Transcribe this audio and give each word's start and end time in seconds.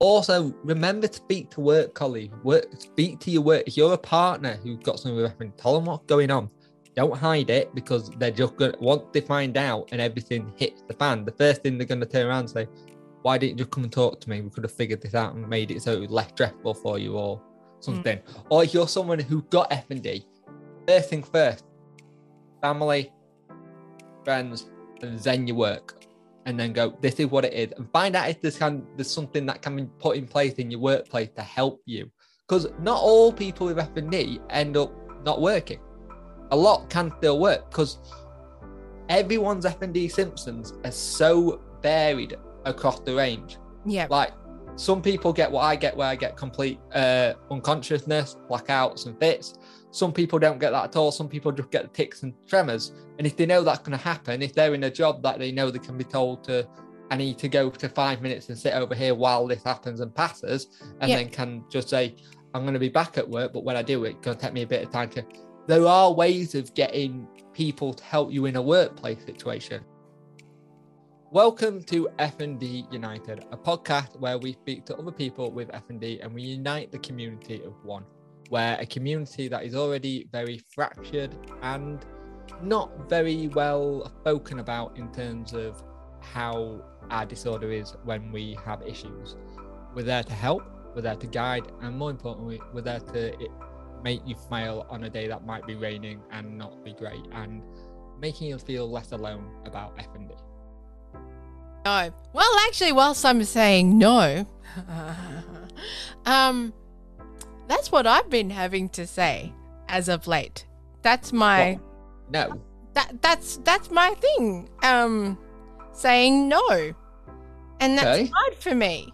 Also, 0.00 0.54
remember 0.64 1.06
to 1.06 1.14
speak 1.14 1.50
to 1.50 1.60
work 1.60 1.94
colleagues. 1.94 2.34
Work, 2.42 2.68
speak 2.78 3.20
to 3.20 3.30
your 3.30 3.42
work. 3.42 3.64
If 3.66 3.76
you're 3.76 3.92
a 3.92 3.98
partner 3.98 4.58
who's 4.62 4.78
got 4.78 4.98
something 4.98 5.14
with 5.14 5.26
reference, 5.26 5.60
tell 5.60 5.74
them 5.74 5.84
what's 5.84 6.06
going 6.06 6.30
on. 6.30 6.48
Don't 6.96 7.14
hide 7.16 7.50
it 7.50 7.74
because 7.74 8.10
they're 8.18 8.30
just 8.30 8.56
going. 8.56 8.72
to 8.72 8.78
Once 8.80 9.02
they 9.12 9.20
find 9.20 9.58
out 9.58 9.90
and 9.92 10.00
everything 10.00 10.52
hits 10.56 10.82
the 10.88 10.94
fan, 10.94 11.24
the 11.26 11.32
first 11.32 11.62
thing 11.62 11.76
they're 11.76 11.86
going 11.86 12.00
to 12.00 12.06
turn 12.06 12.26
around 12.26 12.40
and 12.40 12.50
say, 12.50 12.68
"Why 13.22 13.36
didn't 13.36 13.58
you 13.58 13.66
come 13.66 13.84
and 13.84 13.92
talk 13.92 14.20
to 14.22 14.30
me? 14.30 14.40
We 14.40 14.48
could 14.48 14.64
have 14.64 14.72
figured 14.72 15.02
this 15.02 15.14
out 15.14 15.34
and 15.34 15.46
made 15.46 15.70
it 15.70 15.82
so 15.82 15.92
it 15.92 16.00
was 16.00 16.10
less 16.10 16.30
stressful 16.30 16.74
for 16.74 16.98
you, 16.98 17.16
or 17.16 17.40
something." 17.80 18.18
Hmm. 18.18 18.40
Or 18.48 18.64
if 18.64 18.74
you're 18.74 18.88
someone 18.88 19.18
who 19.18 19.42
got 19.42 19.70
F 19.70 19.90
and 19.90 20.02
D, 20.02 20.26
first 20.88 21.10
thing 21.10 21.22
first, 21.22 21.64
family, 22.62 23.12
friends, 24.24 24.70
and 25.02 25.18
then 25.20 25.46
your 25.46 25.56
work, 25.56 25.99
and 26.50 26.60
then 26.60 26.72
go. 26.72 26.96
This 27.00 27.14
is 27.14 27.26
what 27.26 27.44
it 27.44 27.54
is, 27.54 27.72
and 27.76 27.90
find 27.92 28.14
out 28.14 28.28
if 28.28 28.42
there's 28.42 28.58
can 28.58 28.86
there's 28.96 29.10
something 29.10 29.46
that 29.46 29.62
can 29.62 29.76
be 29.76 29.84
put 29.98 30.16
in 30.16 30.26
place 30.26 30.54
in 30.54 30.70
your 30.70 30.80
workplace 30.80 31.30
to 31.36 31.42
help 31.42 31.80
you. 31.86 32.10
Because 32.46 32.68
not 32.80 33.00
all 33.00 33.32
people 33.32 33.68
with 33.68 33.78
F 33.78 33.96
and 33.96 34.10
D 34.10 34.40
end 34.50 34.76
up 34.76 34.92
not 35.24 35.40
working. 35.40 35.80
A 36.50 36.56
lot 36.56 36.90
can 36.90 37.12
still 37.18 37.38
work 37.38 37.70
because 37.70 37.98
everyone's 39.08 39.64
F 39.64 39.80
and 39.82 39.94
D 39.94 40.08
symptoms 40.08 40.74
are 40.84 40.90
so 40.90 41.60
varied 41.80 42.36
across 42.64 43.00
the 43.00 43.14
range. 43.14 43.58
Yeah. 43.86 44.06
Like 44.10 44.32
some 44.76 45.00
people 45.02 45.32
get 45.32 45.50
what 45.50 45.62
I 45.62 45.76
get, 45.76 45.96
where 45.96 46.08
I 46.08 46.16
get 46.16 46.36
complete 46.36 46.80
uh, 46.94 47.34
unconsciousness, 47.50 48.36
blackouts, 48.48 49.06
and 49.06 49.18
fits. 49.18 49.54
Some 49.92 50.12
people 50.12 50.38
don't 50.38 50.58
get 50.60 50.70
that 50.70 50.84
at 50.84 50.96
all. 50.96 51.10
Some 51.10 51.28
people 51.28 51.50
just 51.52 51.70
get 51.70 51.82
the 51.82 51.88
tics 51.88 52.22
and 52.22 52.32
tremors. 52.46 52.92
And 53.18 53.26
if 53.26 53.36
they 53.36 53.44
know 53.46 53.62
that's 53.62 53.80
going 53.80 53.98
to 53.98 54.04
happen, 54.04 54.40
if 54.40 54.54
they're 54.54 54.74
in 54.74 54.84
a 54.84 54.90
job 54.90 55.22
that 55.24 55.38
they 55.38 55.50
know 55.50 55.70
they 55.70 55.78
can 55.80 55.98
be 55.98 56.04
told 56.04 56.44
to, 56.44 56.66
I 57.10 57.16
need 57.16 57.38
to 57.38 57.48
go 57.48 57.70
to 57.70 57.88
five 57.88 58.22
minutes 58.22 58.48
and 58.50 58.58
sit 58.58 58.72
over 58.74 58.94
here 58.94 59.16
while 59.16 59.46
this 59.48 59.64
happens 59.64 59.98
and 60.00 60.14
passes, 60.14 60.68
and 61.00 61.10
Yeah. 61.10 61.16
then 61.16 61.28
can 61.28 61.64
just 61.68 61.88
say, 61.88 62.14
I'm 62.54 62.62
going 62.62 62.74
to 62.74 62.80
be 62.80 62.88
back 62.88 63.18
at 63.18 63.28
work, 63.28 63.52
but 63.52 63.64
when 63.64 63.76
I 63.76 63.82
do 63.82 64.04
it, 64.04 64.10
it's 64.10 64.24
going 64.24 64.36
to 64.36 64.42
take 64.42 64.52
me 64.52 64.62
a 64.62 64.66
bit 64.66 64.84
of 64.84 64.92
time 64.92 65.10
to. 65.10 65.24
There 65.66 65.86
are 65.86 66.12
ways 66.12 66.54
of 66.54 66.72
getting 66.74 67.26
people 67.52 67.92
to 67.92 68.04
help 68.04 68.32
you 68.32 68.46
in 68.46 68.54
a 68.56 68.62
workplace 68.62 69.24
situation. 69.24 69.84
Welcome 71.32 71.82
to 71.84 72.08
F&D 72.18 72.86
United, 72.90 73.44
a 73.52 73.56
podcast 73.56 74.18
where 74.18 74.38
we 74.38 74.52
speak 74.52 74.84
to 74.86 74.96
other 74.96 75.12
people 75.12 75.50
with 75.50 75.70
F&D 75.74 76.20
and 76.20 76.32
we 76.34 76.42
unite 76.42 76.90
the 76.90 76.98
community 76.98 77.62
of 77.64 77.74
one, 77.84 78.04
where 78.50 78.76
a 78.80 78.86
community 78.86 79.46
that 79.46 79.64
is 79.64 79.76
already 79.76 80.26
very 80.32 80.60
fractured 80.74 81.34
and 81.62 82.04
not 82.62 83.08
very 83.08 83.46
well 83.48 84.12
spoken 84.20 84.58
about 84.58 84.96
in 84.98 85.10
terms 85.12 85.52
of 85.52 85.82
how 86.20 86.82
our 87.10 87.24
disorder 87.24 87.70
is 87.70 87.94
when 88.02 88.32
we 88.32 88.58
have 88.64 88.82
issues. 88.82 89.36
We're 89.94 90.02
there 90.02 90.24
to 90.24 90.32
help, 90.32 90.64
we're 90.96 91.02
there 91.02 91.14
to 91.14 91.26
guide, 91.28 91.70
and 91.80 91.96
more 91.96 92.10
importantly, 92.10 92.60
we're 92.74 92.82
there 92.82 92.98
to 92.98 93.48
make 94.02 94.20
you 94.26 94.34
smile 94.34 94.84
on 94.90 95.04
a 95.04 95.10
day 95.10 95.28
that 95.28 95.46
might 95.46 95.64
be 95.64 95.76
raining 95.76 96.20
and 96.32 96.58
not 96.58 96.84
be 96.84 96.92
great, 96.92 97.24
and 97.32 97.62
making 98.20 98.48
you 98.48 98.58
feel 98.58 98.90
less 98.90 99.12
alone 99.12 99.48
about 99.64 99.94
F&D. 99.96 100.34
No. 101.84 102.12
Well, 102.32 102.58
actually, 102.66 102.92
whilst 102.92 103.24
I'm 103.24 103.42
saying 103.44 103.96
no, 103.96 104.44
um, 106.26 106.72
that's 107.70 107.90
what 107.92 108.06
I've 108.06 108.28
been 108.28 108.50
having 108.50 108.88
to 108.90 109.06
say 109.06 109.52
as 109.88 110.08
of 110.08 110.26
late. 110.26 110.66
That's 111.02 111.32
my 111.32 111.72
What? 111.72 111.80
No. 112.32 112.60
that 112.94 113.22
that's 113.22 113.58
that's 113.64 113.90
my 113.90 114.10
thing. 114.14 114.68
Um, 114.82 115.38
saying 115.92 116.48
no, 116.48 116.92
and 117.80 117.96
that's 117.98 118.18
Okay. 118.20 118.30
hard 118.34 118.54
for 118.56 118.74
me. 118.74 119.12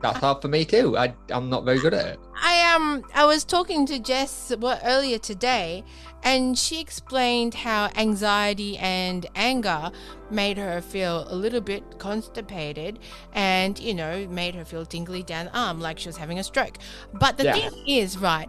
That's 0.00 0.18
hard 0.18 0.42
for 0.42 0.48
me 0.48 0.64
too. 0.64 0.96
I, 0.96 1.14
I'm 1.30 1.48
not 1.50 1.64
very 1.64 1.80
good 1.80 1.94
at 1.94 2.06
it. 2.06 2.20
I 2.40 2.72
um 2.74 3.04
I 3.14 3.24
was 3.24 3.44
talking 3.44 3.84
to 3.86 3.98
Jess 3.98 4.52
well, 4.58 4.78
earlier 4.84 5.18
today, 5.18 5.82
and 6.22 6.56
she 6.56 6.80
explained 6.80 7.54
how 7.54 7.90
anxiety 7.96 8.78
and 8.78 9.26
anger 9.34 9.90
made 10.30 10.56
her 10.56 10.80
feel 10.80 11.26
a 11.28 11.34
little 11.34 11.60
bit 11.60 11.98
constipated, 11.98 13.00
and 13.32 13.78
you 13.78 13.92
know 13.92 14.26
made 14.28 14.54
her 14.54 14.64
feel 14.64 14.86
tingly 14.86 15.22
down 15.24 15.46
the 15.46 15.58
arm 15.58 15.80
like 15.80 15.98
she 15.98 16.08
was 16.08 16.16
having 16.16 16.38
a 16.38 16.44
stroke. 16.44 16.78
But 17.12 17.36
the 17.36 17.44
Yeah. 17.44 17.54
thing 17.54 17.70
is, 17.88 18.18
right, 18.18 18.48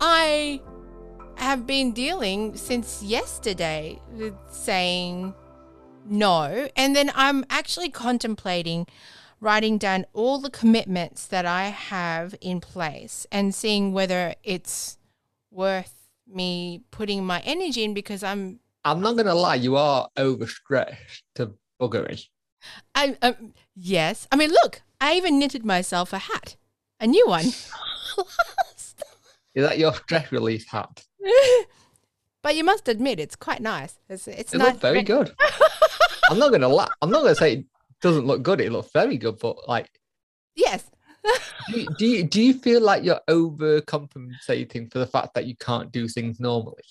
I 0.00 0.60
have 1.36 1.66
been 1.66 1.92
dealing 1.92 2.56
since 2.56 3.02
yesterday 3.02 3.98
with 4.12 4.34
saying 4.50 5.34
no, 6.04 6.68
and 6.76 6.94
then 6.94 7.10
I'm 7.14 7.44
actually 7.48 7.88
contemplating 7.88 8.86
writing 9.40 9.78
down 9.78 10.04
all 10.12 10.38
the 10.38 10.50
commitments 10.50 11.26
that 11.26 11.46
I 11.46 11.68
have 11.68 12.34
in 12.40 12.60
place 12.60 13.26
and 13.32 13.54
seeing 13.54 13.92
whether 13.92 14.34
it's 14.44 14.98
worth 15.50 15.94
me 16.26 16.82
putting 16.90 17.24
my 17.24 17.40
energy 17.40 17.84
in 17.84 17.94
because 17.94 18.22
I'm 18.22 18.60
I'm 18.84 19.00
not 19.00 19.16
gonna 19.16 19.34
lie, 19.34 19.56
you 19.56 19.76
are 19.76 20.08
overstretched 20.16 21.24
to 21.34 21.52
buggery. 21.80 22.26
I 22.94 23.16
um, 23.22 23.54
yes. 23.74 24.28
I 24.30 24.36
mean, 24.36 24.50
look, 24.50 24.82
I 25.00 25.14
even 25.14 25.38
knitted 25.38 25.64
myself 25.64 26.12
a 26.12 26.18
hat, 26.18 26.56
a 27.00 27.06
new 27.06 27.26
one. 27.26 27.46
Is 29.54 29.66
that 29.66 29.78
your 29.78 29.92
stress 29.94 30.30
relief 30.30 30.66
hat? 30.68 31.04
but 32.42 32.54
you 32.54 32.64
must 32.64 32.88
admit, 32.88 33.18
it's 33.18 33.36
quite 33.36 33.60
nice. 33.60 33.98
It's, 34.08 34.28
it's 34.28 34.54
It 34.54 34.58
nice. 34.58 34.76
very 34.76 35.02
good. 35.02 35.34
I'm 36.30 36.38
not 36.38 36.52
gonna 36.52 36.68
lie. 36.68 36.88
I'm 37.02 37.10
not 37.10 37.22
gonna 37.22 37.34
say 37.34 37.64
doesn't 38.00 38.26
look 38.26 38.42
good. 38.42 38.60
It 38.60 38.72
looks 38.72 38.90
very 38.92 39.16
good, 39.18 39.38
but 39.38 39.68
like, 39.68 39.88
Yes. 40.54 40.84
do 41.72 41.80
you, 41.80 41.86
do 41.98 42.06
you 42.06 42.22
do 42.24 42.42
you 42.42 42.54
feel 42.54 42.80
like 42.80 43.04
you're 43.04 43.20
overcompensating 43.28 44.90
for 44.90 44.98
the 44.98 45.06
fact 45.06 45.34
that 45.34 45.44
you 45.46 45.54
can't 45.56 45.92
do 45.92 46.08
things 46.08 46.40
normally? 46.40 46.82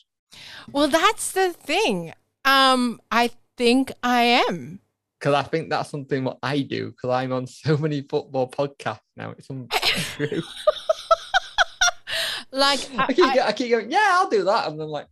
Well, 0.71 0.87
that's 0.87 1.31
the 1.31 1.51
thing. 1.53 2.13
Um, 2.45 3.01
I 3.11 3.31
think 3.57 3.91
I 4.03 4.43
am. 4.47 4.79
Because 5.19 5.33
I 5.33 5.43
think 5.43 5.69
that's 5.69 5.89
something 5.89 6.23
what 6.23 6.37
I 6.43 6.61
do. 6.61 6.91
Because 6.91 7.09
I'm 7.09 7.33
on 7.33 7.47
so 7.47 7.75
many 7.75 8.01
football 8.03 8.49
podcasts 8.49 8.99
now. 9.17 9.31
It's 9.31 9.49
untrue. 9.49 10.41
Like 12.51 12.79
I 12.97 13.03
I, 13.09 13.13
keep 13.13 13.25
I- 13.25 13.47
I 13.47 13.51
keep 13.51 13.69
going. 13.69 13.91
Yeah, 13.91 14.07
I'll 14.11 14.29
do 14.29 14.43
that, 14.45 14.67
and 14.67 14.79
then 14.79 14.87
like, 14.87 15.05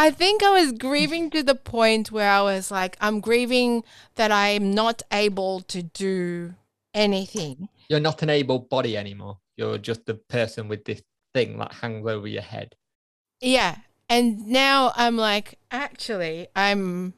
I 0.00 0.10
think 0.10 0.42
I 0.42 0.48
was 0.48 0.72
grieving 0.72 1.28
to 1.28 1.42
the 1.42 1.54
point 1.54 2.10
where 2.10 2.30
I 2.30 2.40
was 2.40 2.70
like, 2.70 2.96
I'm 3.02 3.20
grieving 3.20 3.84
that 4.14 4.32
I'm 4.32 4.72
not 4.72 5.02
able 5.12 5.60
to 5.60 5.82
do 5.82 6.54
anything. 6.94 7.68
you're 7.90 8.00
not 8.00 8.22
an 8.22 8.30
able 8.30 8.60
body 8.60 8.96
anymore. 8.96 9.36
You're 9.58 9.76
just 9.76 10.06
the 10.06 10.14
person 10.14 10.68
with 10.68 10.86
this 10.86 11.02
thing 11.34 11.58
that 11.58 11.74
hangs 11.74 12.06
over 12.06 12.26
your 12.26 12.40
head. 12.40 12.76
Yeah. 13.42 13.76
And 14.08 14.46
now 14.46 14.92
I'm 14.96 15.18
like, 15.18 15.58
actually, 15.70 16.48
I'm 16.56 17.12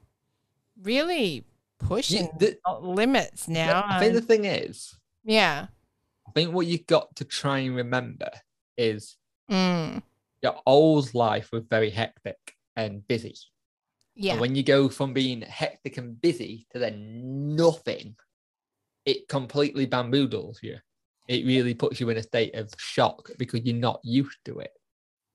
really 0.82 1.44
pushing 1.78 2.30
the- 2.40 2.58
limits 2.80 3.46
now. 3.46 3.84
I 3.86 4.00
think 4.00 4.14
the 4.14 4.20
thing 4.20 4.44
is, 4.44 4.98
yeah. 5.22 5.68
I 6.26 6.30
think 6.32 6.52
what 6.52 6.66
you've 6.66 6.88
got 6.88 7.14
to 7.14 7.24
try 7.24 7.58
and 7.58 7.76
remember 7.76 8.30
is 8.76 9.16
Mm, 9.48 10.02
your 10.42 10.56
old 10.66 11.14
life 11.14 11.52
was 11.52 11.62
very 11.70 11.90
hectic 11.90 12.56
and 12.76 13.06
busy. 13.08 13.34
yeah. 14.14 14.32
And 14.32 14.40
when 14.40 14.54
you 14.54 14.62
go 14.62 14.88
from 14.88 15.12
being 15.12 15.42
hectic 15.42 15.98
and 15.98 16.20
busy 16.20 16.66
to 16.72 16.78
then 16.78 17.54
nothing, 17.56 18.16
it 19.04 19.28
completely 19.28 19.86
bamboozles 19.86 20.62
you. 20.62 20.76
It 21.28 21.46
really 21.46 21.74
puts 21.74 22.00
you 22.00 22.10
in 22.10 22.16
a 22.16 22.22
state 22.22 22.54
of 22.54 22.70
shock 22.78 23.30
because 23.38 23.60
you're 23.64 23.76
not 23.76 24.00
used 24.02 24.38
to 24.46 24.58
it. 24.60 24.72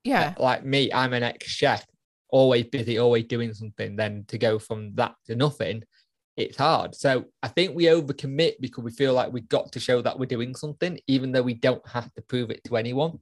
yeah. 0.04 0.34
Like 0.38 0.66
me, 0.66 0.92
I'm 0.94 1.14
an 1.14 1.24
ex 1.24 1.48
chef, 1.48 1.86
always 2.30 2.66
busy, 2.66 2.98
always 2.98 3.26
doing 3.26 3.54
something. 3.54 3.96
Then 3.96 4.26
to 4.28 4.38
go 4.38 4.60
from 4.60 4.94
that 4.96 5.16
to 5.26 5.36
nothing, 5.36 5.84
it's 6.36 6.58
hard. 6.58 6.94
So 6.94 7.26
I 7.42 7.48
think 7.48 7.76
we 7.76 7.86
overcommit 7.86 8.56
because 8.60 8.84
we 8.84 8.92
feel 8.92 9.14
like 9.14 9.32
we've 9.34 9.50
got 9.50 9.72
to 9.72 9.80
show 9.80 10.02
that 10.02 10.20
we're 10.20 10.26
doing 10.28 10.56
something, 10.56 11.00
even 11.08 11.32
though 11.32 11.42
we 11.42 11.56
don't 11.56 11.86
have 11.88 12.14
to 12.14 12.22
prove 12.22 12.52
it 12.52 12.64
to 12.66 12.78
anyone. 12.78 13.20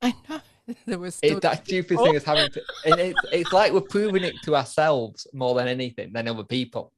I 0.00 0.14
know. 0.28 0.40
There 0.86 0.98
was 0.98 1.14
still 1.16 1.30
It's 1.36 1.40
that 1.40 1.66
stupid 1.66 2.00
thing 2.00 2.14
is 2.14 2.24
having 2.24 2.50
to, 2.50 2.62
and 2.84 2.98
it's, 2.98 3.24
it's 3.32 3.52
like 3.52 3.72
we're 3.72 3.80
proving 3.80 4.24
it 4.24 4.42
to 4.42 4.56
ourselves 4.56 5.26
more 5.32 5.54
than 5.54 5.68
anything 5.68 6.12
than 6.12 6.28
other 6.28 6.44
people. 6.44 6.92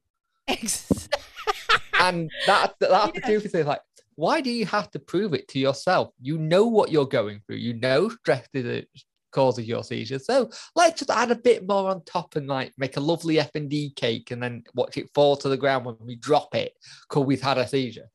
And 1.99 2.31
that 2.47 2.75
that's 2.81 3.13
the 3.13 3.21
Yeah. 3.21 3.25
stupid 3.25 3.53
thing. 3.53 3.67
Like, 3.67 3.83
why 4.15 4.41
do 4.41 4.51
you 4.51 4.65
have 4.67 4.91
to 4.93 4.99
prove 4.99 5.35
it 5.35 5.49
to 5.49 5.59
yourself? 5.59 6.15
You 6.21 6.39
know 6.39 6.65
what 6.67 6.91
you're 6.91 7.07
going 7.07 7.41
through. 7.47 7.57
You 7.57 7.75
know 7.75 8.09
stress 8.09 8.47
is 8.55 8.65
a 8.65 8.87
cause 9.33 9.59
of 9.59 9.65
your 9.67 9.85
seizures. 9.85 10.25
So 10.27 10.51
let's 10.75 10.99
just 10.99 11.11
add 11.11 11.31
a 11.31 11.37
bit 11.37 11.69
more 11.69 11.91
on 11.91 12.03
top 12.05 12.37
and 12.37 12.47
like 12.47 12.73
make 12.79 12.97
a 12.97 13.01
lovely 13.01 13.39
F 13.39 13.51
and 13.55 13.69
D 13.69 13.93
cake 13.95 14.31
and 14.31 14.43
then 14.43 14.65
watch 14.75 14.97
it 14.97 15.11
fall 15.15 15.37
to 15.37 15.49
the 15.49 15.57
ground 15.59 15.85
when 15.85 15.97
we 16.01 16.17
drop 16.17 16.55
it 16.55 16.73
because 17.09 17.27
we've 17.27 17.43
had 17.43 17.59
a 17.59 17.69
seizure. 17.69 18.09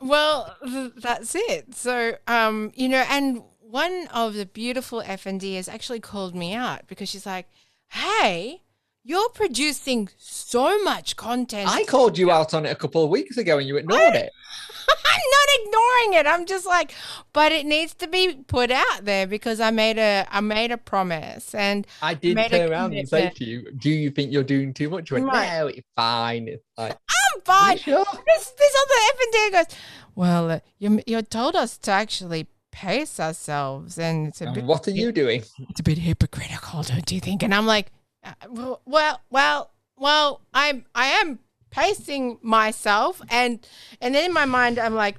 Well, 0.00 0.56
th- 0.64 0.92
that's 0.96 1.34
it. 1.34 1.74
So, 1.74 2.16
um, 2.26 2.72
you 2.74 2.88
know, 2.88 3.04
and 3.08 3.42
one 3.74 4.06
of 4.14 4.34
the 4.34 4.46
beautiful 4.46 5.02
F 5.04 5.26
and 5.26 5.40
D 5.40 5.56
has 5.56 5.68
actually 5.68 5.98
called 6.00 6.32
me 6.34 6.54
out 6.54 6.86
because 6.86 7.08
she's 7.08 7.26
like, 7.26 7.46
"Hey, 7.88 8.60
You're 9.06 9.28
producing 9.42 10.08
so 10.16 10.82
much 10.82 11.08
content. 11.16 11.68
I 11.68 11.84
called 11.84 12.16
you 12.16 12.30
out 12.30 12.54
on 12.54 12.64
it 12.64 12.70
a 12.70 12.74
couple 12.74 13.02
of 13.04 13.10
weeks 13.10 13.36
ago 13.36 13.58
and 13.58 13.68
you 13.68 13.76
ignored 13.76 14.14
it. 14.24 14.30
I'm 15.14 15.26
not 15.38 15.48
ignoring 15.58 16.10
it. 16.18 16.26
I'm 16.26 16.46
just 16.46 16.64
like, 16.76 16.94
but 17.34 17.52
it 17.52 17.66
needs 17.66 17.92
to 18.02 18.06
be 18.06 18.22
put 18.46 18.70
out 18.70 19.04
there 19.10 19.26
because 19.26 19.60
I 19.60 19.70
made 19.70 19.98
a 19.98 20.24
I 20.30 20.40
made 20.40 20.70
a 20.78 20.78
promise 20.78 21.54
and 21.54 21.86
I 22.00 22.14
did 22.14 22.38
turn 22.50 22.70
around 22.72 22.94
and 22.94 23.06
say 23.06 23.28
to 23.38 23.44
you, 23.44 23.58
"Do 23.72 23.90
you 23.90 24.10
think 24.10 24.32
you're 24.32 24.50
doing 24.56 24.72
too 24.72 24.88
much?" 24.88 25.10
You 25.10 25.16
went, 25.16 25.26
Right. 25.26 25.50
"No, 25.58 25.66
it's 25.66 25.90
fine." 25.94 26.48
It's 26.48 26.64
like, 26.78 26.96
I'm 27.18 27.40
fine. 27.44 27.78
sure? 27.78 28.06
This 28.30 28.44
this 28.62 28.74
other 28.82 28.98
FND 29.16 29.36
goes, 29.56 29.78
well, 30.14 30.44
uh, 30.50 30.60
you 30.78 30.88
you 31.06 31.20
told 31.22 31.54
us 31.56 31.76
to 31.84 31.90
actually 31.90 32.46
pace 32.74 33.20
ourselves, 33.20 33.98
and 33.98 34.28
it's 34.28 34.40
a 34.40 34.50
bit 34.50 34.64
what 34.64 34.88
are 34.88 34.90
you 34.90 35.12
doing? 35.12 35.42
it's 35.70 35.80
a 35.80 35.82
bit 35.82 35.98
hypocritical, 35.98 36.82
don't 36.82 37.10
you 37.12 37.20
think? 37.20 37.42
And 37.44 37.54
I'm 37.54 37.66
like, 37.66 37.92
uh, 38.24 38.32
well, 38.50 38.82
well, 38.84 39.20
well, 39.30 39.70
well, 39.96 40.40
I'm 40.52 40.84
I 40.94 41.06
am 41.06 41.38
pacing 41.70 42.38
myself, 42.42 43.22
and 43.30 43.66
and 44.00 44.14
then 44.14 44.26
in 44.26 44.32
my 44.32 44.44
mind, 44.44 44.80
I'm 44.80 44.94
like, 44.94 45.16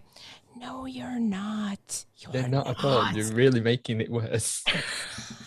no, 0.57 0.85
you're 0.85 1.19
not. 1.19 2.05
You're 2.17 2.33
They're 2.33 2.49
not 2.49 2.67
at 2.67 2.83
all. 2.83 3.09
You're 3.13 3.33
really 3.33 3.61
making 3.61 4.01
it 4.01 4.09
worse. 4.09 4.63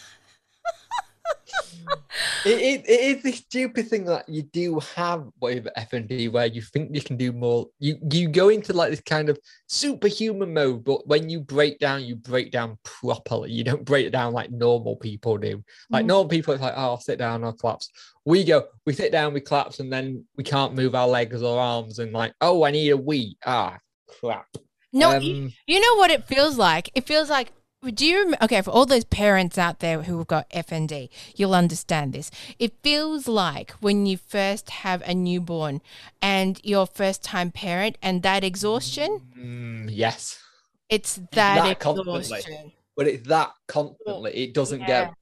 it, 2.45 2.59
it, 2.59 2.89
it 2.89 3.17
is 3.17 3.23
this 3.23 3.37
stupid 3.39 3.89
thing 3.89 4.05
that 4.05 4.29
you 4.29 4.43
do 4.43 4.79
have 4.97 5.27
with 5.41 5.67
FND 5.77 6.31
where 6.31 6.47
you 6.47 6.63
think 6.63 6.95
you 6.95 7.01
can 7.01 7.17
do 7.17 7.33
more. 7.33 7.67
You 7.79 7.99
you 8.13 8.29
go 8.29 8.49
into 8.49 8.73
like 8.73 8.91
this 8.91 9.01
kind 9.01 9.29
of 9.29 9.39
superhuman 9.67 10.53
mode, 10.55 10.85
but 10.85 11.07
when 11.07 11.29
you 11.29 11.41
break 11.41 11.79
down, 11.79 12.05
you 12.05 12.17
break 12.17 12.51
down 12.53 12.79
properly. 12.85 13.51
You 13.53 13.65
don't 13.65 13.85
break 13.85 14.07
it 14.07 14.11
down 14.11 14.33
like 14.33 14.51
normal 14.51 14.97
people 14.97 15.39
do. 15.39 15.63
Like 15.91 16.05
Mm. 16.05 16.09
normal 16.09 16.29
people, 16.29 16.55
it's 16.55 16.63
like, 16.63 16.75
oh, 16.77 16.81
I'll 16.83 17.01
sit 17.01 17.19
down, 17.19 17.45
I'll 17.45 17.53
collapse. 17.53 17.91
We 18.25 18.45
go, 18.45 18.67
we 18.87 18.93
sit 18.93 19.13
down, 19.13 19.33
we 19.33 19.41
collapse, 19.41 19.81
and 19.81 19.93
then 19.93 20.25
we 20.37 20.45
can't 20.45 20.75
move 20.75 20.95
our 20.95 21.09
legs 21.09 21.43
or 21.43 21.59
arms, 21.61 21.99
and 21.99 22.13
like, 22.13 22.35
oh, 22.41 22.65
I 22.65 22.71
need 22.71 22.91
a 22.91 22.97
wee. 22.97 23.37
Ah, 23.47 23.79
crap. 24.21 24.47
No, 24.93 25.19
you, 25.19 25.35
Um, 25.45 25.53
you 25.67 25.81
know 25.81 25.95
what 25.97 26.11
it 26.11 26.27
feels 26.27 26.57
like? 26.59 26.91
It 26.95 27.07
feels 27.07 27.31
like. 27.31 27.53
Do 27.87 28.05
you 28.05 28.35
okay 28.43 28.61
for 28.61 28.71
all 28.73 28.87
those 28.87 29.05
parents 29.05 29.57
out 29.57 29.79
there 29.79 30.03
who 30.03 30.19
have 30.19 30.27
got 30.27 30.51
FND? 30.51 31.09
You'll 31.37 31.55
understand 31.55 32.13
this. 32.13 32.29
It 32.59 32.73
feels 32.83 33.29
like 33.29 33.71
when 33.81 34.05
you 34.05 34.17
first 34.17 34.69
have 34.71 35.01
a 35.03 35.15
newborn 35.15 35.81
and 36.21 36.61
you're 36.65 36.87
first 36.87 37.23
time 37.23 37.53
parent, 37.53 37.97
and 38.03 38.23
that 38.25 38.43
exhaustion. 38.43 39.21
mm, 39.39 39.89
yes. 39.93 40.41
It's 40.89 41.17
that, 41.33 41.65
that 41.65 41.79
constantly. 41.79 42.19
exhaustion. 42.21 42.73
but 42.97 43.07
it's 43.07 43.29
that 43.29 43.53
constantly. 43.69 44.33
It 44.33 44.55
doesn't 44.55 44.81
Yeah. 44.81 45.05
go. 45.07 45.15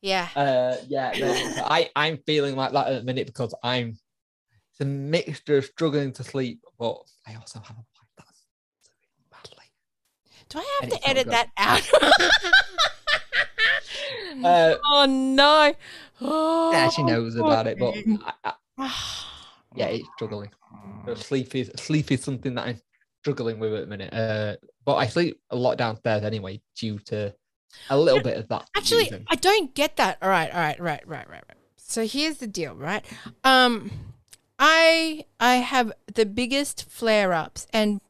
Yeah. 0.00 0.28
Uh, 0.34 0.76
yeah, 0.88 1.12
no, 1.18 1.32
I 1.66 1.90
I'm 1.94 2.16
feeling 2.26 2.56
like 2.56 2.72
that 2.72 2.86
at 2.88 3.00
the 3.00 3.04
minute 3.04 3.26
because 3.26 3.54
I'm. 3.62 3.98
It's 4.70 4.80
a 4.80 4.86
mixture 4.86 5.58
of 5.58 5.66
struggling 5.66 6.12
to 6.14 6.24
sleep, 6.24 6.60
but 6.78 6.96
I 7.28 7.34
also 7.34 7.58
have 7.60 7.76
a 7.76 7.80
wife 7.80 7.84
that's 8.16 8.44
doing 8.82 9.28
badly. 9.30 9.66
Do 10.52 10.58
I 10.58 10.78
have 10.80 10.90
And 10.90 10.92
to 10.92 11.08
edit 11.08 11.26
that 11.28 11.48
out? 11.56 11.90
Uh, 14.44 14.76
oh 14.86 15.06
no. 15.06 15.74
Oh, 16.20 16.72
yeah, 16.72 16.88
she 16.88 17.02
knows 17.02 17.36
about 17.36 17.66
it, 17.66 17.78
but 17.78 17.94
I, 18.44 18.52
I, 18.78 18.94
yeah, 19.74 19.86
it's 19.86 20.08
struggling. 20.16 20.50
Sleep 21.16 21.54
is 21.54 21.70
sleep 21.76 22.10
is 22.12 22.22
something 22.22 22.54
that 22.54 22.66
I'm 22.66 22.80
struggling 23.22 23.58
with 23.58 23.74
at 23.74 23.80
the 23.82 23.86
minute. 23.86 24.12
Uh, 24.12 24.56
but 24.84 24.96
I 24.96 25.06
sleep 25.06 25.40
a 25.50 25.56
lot 25.56 25.78
downstairs 25.78 26.24
anyway 26.24 26.60
due 26.76 26.98
to 27.06 27.34
a 27.90 27.98
little 27.98 28.22
bit 28.22 28.36
of 28.36 28.48
that. 28.48 28.68
Actually, 28.76 29.04
reason. 29.04 29.26
I 29.28 29.36
don't 29.36 29.74
get 29.74 29.96
that. 29.96 30.18
All 30.22 30.28
right, 30.28 30.52
all 30.52 30.60
right, 30.60 30.80
right, 30.80 31.06
right, 31.06 31.28
right, 31.28 31.44
right. 31.48 31.58
So 31.76 32.06
here's 32.06 32.38
the 32.38 32.46
deal, 32.46 32.74
right? 32.74 33.04
Um, 33.44 33.90
I 34.58 35.26
I 35.40 35.56
have 35.56 35.92
the 36.12 36.26
biggest 36.26 36.88
flare 36.88 37.32
ups, 37.32 37.66
and 37.72 38.00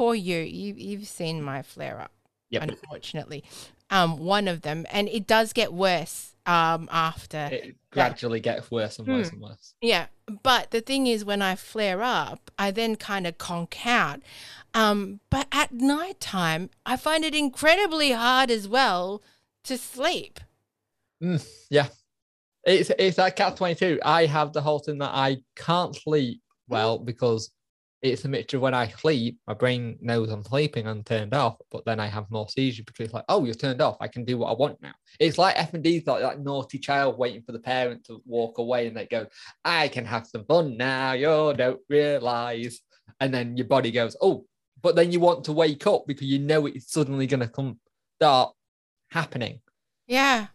poor 0.00 0.14
you, 0.14 0.38
you 0.38 0.72
you've 0.76 1.06
seen 1.06 1.42
my 1.42 1.60
flare 1.60 2.00
up, 2.00 2.12
Yep. 2.48 2.62
unfortunately. 2.70 3.44
Um, 3.90 4.16
one 4.18 4.48
of 4.48 4.62
them, 4.62 4.86
and 4.90 5.08
it 5.08 5.26
does 5.26 5.52
get 5.52 5.72
worse. 5.74 6.26
Um, 6.46 6.88
after 6.90 7.48
it 7.52 7.76
gradually 7.92 8.40
gets 8.40 8.70
worse 8.70 8.98
and 8.98 9.06
worse 9.06 9.28
Hmm. 9.28 9.34
and 9.34 9.42
worse. 9.42 9.74
Yeah, 9.82 10.06
but 10.42 10.70
the 10.70 10.80
thing 10.80 11.06
is, 11.06 11.22
when 11.24 11.42
I 11.42 11.54
flare 11.54 12.02
up, 12.02 12.50
I 12.58 12.70
then 12.70 12.96
kind 12.96 13.26
of 13.26 13.36
conk 13.36 13.86
out. 13.86 14.20
Um, 14.72 15.20
but 15.28 15.46
at 15.52 15.70
night 15.72 16.18
time 16.18 16.70
I 16.86 16.96
find 16.96 17.24
it 17.24 17.34
incredibly 17.34 18.12
hard 18.12 18.50
as 18.50 18.66
well 18.66 19.22
to 19.64 19.76
sleep. 19.76 20.40
Yeah. 21.68 21.88
It's 22.64 22.90
it's 22.98 23.18
like 23.18 23.36
catch 23.36 23.56
22. 23.56 24.00
I 24.04 24.26
have 24.26 24.52
the 24.52 24.62
whole 24.62 24.78
thing 24.78 24.98
that 24.98 25.12
I 25.14 25.38
can't 25.56 25.94
sleep 25.94 26.40
well 26.68 26.98
because 26.98 27.50
it's 28.02 28.24
a 28.24 28.28
mixture 28.28 28.56
of 28.56 28.62
when 28.62 28.74
I 28.74 28.88
sleep, 28.88 29.38
my 29.46 29.54
brain 29.54 29.98
knows 30.00 30.30
I'm 30.30 30.42
sleeping 30.42 30.86
and 30.86 31.04
turned 31.04 31.34
off, 31.34 31.56
but 31.70 31.84
then 31.84 32.00
I 32.00 32.06
have 32.06 32.30
more 32.30 32.48
seizure 32.48 32.82
because 32.84 33.04
it's 33.04 33.14
like, 33.14 33.26
oh, 33.28 33.44
you're 33.44 33.54
turned 33.54 33.82
off. 33.82 33.98
I 34.00 34.08
can 34.08 34.24
do 34.24 34.38
what 34.38 34.50
I 34.50 34.54
want 34.54 34.80
now. 34.80 34.92
It's 35.18 35.36
like 35.38 35.58
F 35.58 35.74
and 35.74 35.84
D's 35.84 36.06
like 36.06 36.22
that 36.22 36.40
naughty 36.40 36.78
child 36.78 37.18
waiting 37.18 37.42
for 37.42 37.52
the 37.52 37.58
parent 37.58 38.04
to 38.06 38.22
walk 38.24 38.58
away 38.58 38.86
and 38.86 38.96
they 38.96 39.06
go, 39.06 39.26
I 39.64 39.88
can 39.88 40.06
have 40.06 40.26
some 40.26 40.44
fun 40.46 40.76
now. 40.76 41.12
You 41.12 41.52
don't 41.54 41.80
realize. 41.88 42.80
And 43.20 43.34
then 43.34 43.56
your 43.56 43.66
body 43.66 43.90
goes, 43.90 44.16
oh, 44.22 44.46
but 44.82 44.96
then 44.96 45.12
you 45.12 45.20
want 45.20 45.44
to 45.44 45.52
wake 45.52 45.86
up 45.86 46.06
because 46.06 46.26
you 46.26 46.38
know 46.38 46.66
it's 46.66 46.90
suddenly 46.90 47.26
gonna 47.26 47.48
come 47.48 47.78
start 48.16 48.54
happening. 49.10 49.60
Yeah. 50.06 50.46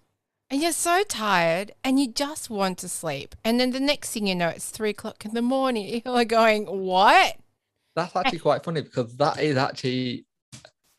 And 0.49 0.61
you're 0.61 0.73
so 0.73 1.03
tired 1.03 1.71
and 1.83 1.99
you 1.99 2.11
just 2.11 2.51
want 2.51 2.77
to 2.79 2.89
sleep. 2.89 3.35
And 3.43 3.59
then 3.59 3.71
the 3.71 3.79
next 3.79 4.11
thing 4.11 4.27
you 4.27 4.35
know, 4.35 4.49
it's 4.49 4.69
three 4.69 4.91
o'clock 4.91 5.25
in 5.25 5.33
the 5.33 5.41
morning. 5.41 6.03
You're 6.05 6.25
going, 6.25 6.65
What? 6.65 7.37
That's 7.95 8.15
actually 8.15 8.39
quite 8.39 8.63
funny 8.63 8.81
because 8.81 9.15
that 9.17 9.39
is 9.39 9.57
actually 9.57 10.25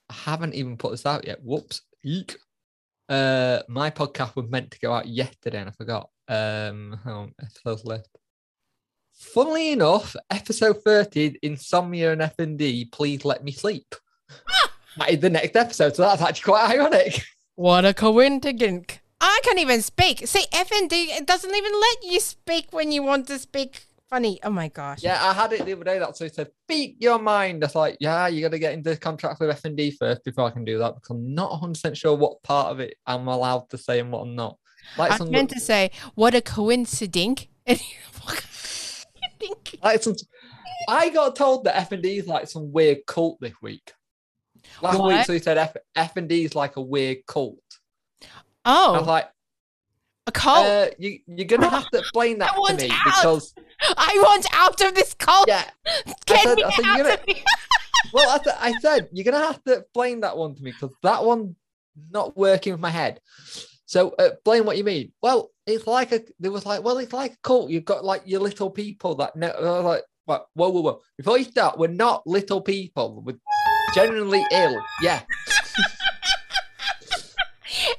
I 0.08 0.14
haven't 0.14 0.54
even 0.54 0.76
put 0.76 0.90
this 0.92 1.06
out 1.06 1.26
yet. 1.26 1.38
Whoops. 1.44 1.82
Eek. 2.04 2.36
Uh 3.08 3.60
my 3.68 3.90
podcast 3.90 4.34
was 4.34 4.48
meant 4.48 4.72
to 4.72 4.80
go 4.80 4.92
out 4.92 5.06
yesterday 5.06 5.58
and 5.58 5.68
I 5.68 5.72
forgot. 5.72 6.10
Um 6.28 6.98
on, 7.04 7.32
episodes 7.40 7.84
left. 7.84 8.08
Funnily 9.12 9.72
enough, 9.72 10.16
episode 10.30 10.82
30, 10.82 11.38
Insomnia 11.42 12.12
and 12.12 12.20
FND, 12.20 12.90
please 12.92 13.24
let 13.24 13.44
me 13.44 13.52
sleep. 13.52 13.94
that 14.98 15.10
is 15.10 15.20
the 15.20 15.30
next 15.30 15.56
episode, 15.56 15.96
so 15.96 16.02
that's 16.02 16.20
actually 16.20 16.52
quite 16.52 16.74
ironic. 16.74 17.24
What 17.54 17.86
a 17.86 17.94
coincidence. 17.94 18.98
I 19.26 19.40
can't 19.42 19.58
even 19.58 19.82
speak. 19.82 20.26
See, 20.26 20.44
FND, 20.52 20.92
it 20.92 21.26
doesn't 21.26 21.54
even 21.54 21.72
let 21.72 22.04
you 22.04 22.20
speak 22.20 22.68
when 22.70 22.92
you 22.92 23.02
want 23.02 23.26
to 23.28 23.38
speak 23.38 23.86
funny. 24.08 24.38
Oh 24.42 24.50
my 24.50 24.68
gosh. 24.68 25.02
Yeah, 25.02 25.18
I 25.22 25.32
had 25.32 25.52
it 25.52 25.64
the 25.64 25.72
other 25.72 25.84
day. 25.84 25.98
That's 25.98 26.20
what 26.20 26.26
it 26.26 26.34
said. 26.34 26.50
Speak 26.64 26.96
your 27.00 27.18
mind. 27.18 27.62
That's 27.62 27.74
like, 27.74 27.96
yeah, 28.00 28.28
you 28.28 28.40
got 28.40 28.52
to 28.52 28.58
get 28.58 28.74
into 28.74 28.96
contract 28.96 29.40
with 29.40 29.50
FND 29.62 29.96
first 29.96 30.24
before 30.24 30.46
I 30.46 30.50
can 30.50 30.64
do 30.64 30.78
that 30.78 30.94
because 30.94 31.10
I'm 31.10 31.34
not 31.34 31.60
100% 31.60 31.96
sure 31.96 32.14
what 32.14 32.42
part 32.42 32.68
of 32.68 32.80
it 32.80 32.94
I'm 33.06 33.26
allowed 33.26 33.68
to 33.70 33.78
say 33.78 34.00
and 34.00 34.12
what 34.12 34.20
I'm 34.20 34.36
not. 34.36 34.58
Like 34.96 35.12
I 35.12 35.16
some, 35.16 35.30
meant 35.30 35.50
to 35.50 35.60
say, 35.60 35.90
what 36.14 36.34
a 36.34 36.40
coincidence. 36.40 37.46
And 37.66 37.80
you 37.80 37.96
think, 39.40 39.76
like 39.82 40.02
some, 40.02 40.14
I 40.88 41.08
got 41.08 41.34
told 41.34 41.64
that 41.64 41.76
F 41.76 41.90
and 41.90 42.02
D 42.02 42.18
is 42.18 42.28
like 42.28 42.48
some 42.48 42.70
weird 42.70 42.98
cult 43.06 43.38
this 43.40 43.54
week. 43.60 43.92
Last 44.82 45.02
week, 45.02 45.24
so 45.24 45.32
he 45.32 45.38
said 45.38 45.58
F 45.58 45.76
F 45.96 46.16
and 46.16 46.28
D 46.28 46.44
is 46.44 46.54
like 46.54 46.76
a 46.76 46.80
weird 46.80 47.18
cult. 47.26 47.58
I 48.66 48.90
was 48.90 49.02
oh, 49.02 49.04
like, 49.04 49.30
a 50.26 50.32
cult. 50.32 50.66
uh, 50.66 50.88
you 50.98 51.20
you're 51.28 51.46
gonna 51.46 51.70
have 51.70 51.88
to 51.90 51.98
explain 51.98 52.38
that 52.38 52.52
to 52.52 52.74
me 52.76 52.90
out. 52.90 53.04
because 53.04 53.54
I 53.96 54.12
want 54.22 54.46
out 54.52 54.80
of 54.80 54.94
this 54.94 55.14
cult. 55.14 55.46
yeah. 55.48 55.70
Get 56.26 56.42
said- 56.42 56.56
me 56.56 56.64
out 56.64 56.98
you're 56.98 57.12
of 57.12 57.20
here. 57.26 57.44
Well, 58.12 58.30
I, 58.30 58.38
th- 58.38 58.56
I 58.60 58.72
said 58.80 59.08
you're 59.12 59.24
gonna 59.24 59.44
have 59.44 59.62
to 59.64 59.78
explain 59.78 60.20
that 60.20 60.36
one 60.36 60.54
to 60.54 60.62
me 60.62 60.70
because 60.70 60.94
that 61.02 61.24
one 61.24 61.56
not 62.10 62.36
working 62.36 62.72
with 62.72 62.80
my 62.80 62.90
head. 62.90 63.20
So 63.86 64.14
uh, 64.18 64.30
explain 64.32 64.64
what 64.64 64.76
you 64.76 64.84
mean. 64.84 65.12
Well, 65.22 65.50
it's 65.66 65.86
like 65.86 66.12
a. 66.12 66.20
There 66.38 66.52
was 66.52 66.64
like, 66.66 66.82
well, 66.84 66.98
it's 66.98 67.12
like 67.12 67.32
a 67.32 67.38
cult. 67.42 67.70
You've 67.70 67.84
got 67.84 68.04
like 68.04 68.22
your 68.24 68.40
little 68.40 68.70
people 68.70 69.16
that 69.16 69.34
know. 69.34 69.48
I 69.48 69.60
was 69.60 69.84
like, 69.84 70.02
what? 70.24 70.46
Whoa, 70.54 70.68
whoa, 70.68 70.80
whoa! 70.82 71.00
Before 71.16 71.38
you 71.38 71.44
start, 71.44 71.78
we're 71.78 71.88
not 71.88 72.26
little 72.26 72.60
people. 72.60 73.22
We're 73.24 73.38
generally 73.94 74.44
ill. 74.52 74.80
Yeah, 75.02 75.22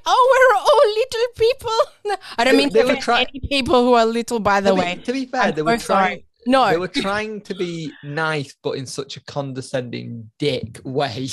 Oh, 0.09 0.23
we're 0.31 0.57
all 0.57 0.87
little 0.95 1.27
people. 1.35 2.17
I 2.37 2.43
don't 2.45 2.55
mean 2.55 2.71
they 2.71 2.81
to 2.81 2.87
were 2.87 2.95
try- 2.95 3.21
any 3.21 3.41
people 3.49 3.83
who 3.83 3.93
are 3.93 4.05
little, 4.05 4.39
by 4.39 4.61
the 4.61 4.69
to, 4.69 4.75
way. 4.75 4.95
be, 4.95 5.01
to 5.03 5.13
be 5.13 5.25
fair, 5.25 5.41
I'm 5.43 5.55
they 5.55 5.61
were 5.61 5.77
trying. 5.77 6.23
No, 6.45 6.69
They 6.69 6.77
were 6.77 6.87
trying 6.87 7.41
to 7.41 7.53
be 7.53 7.91
nice, 8.03 8.55
but 8.63 8.77
in 8.77 8.85
such 8.85 9.17
a 9.17 9.23
condescending 9.25 10.31
dick 10.39 10.79
way. 10.85 11.27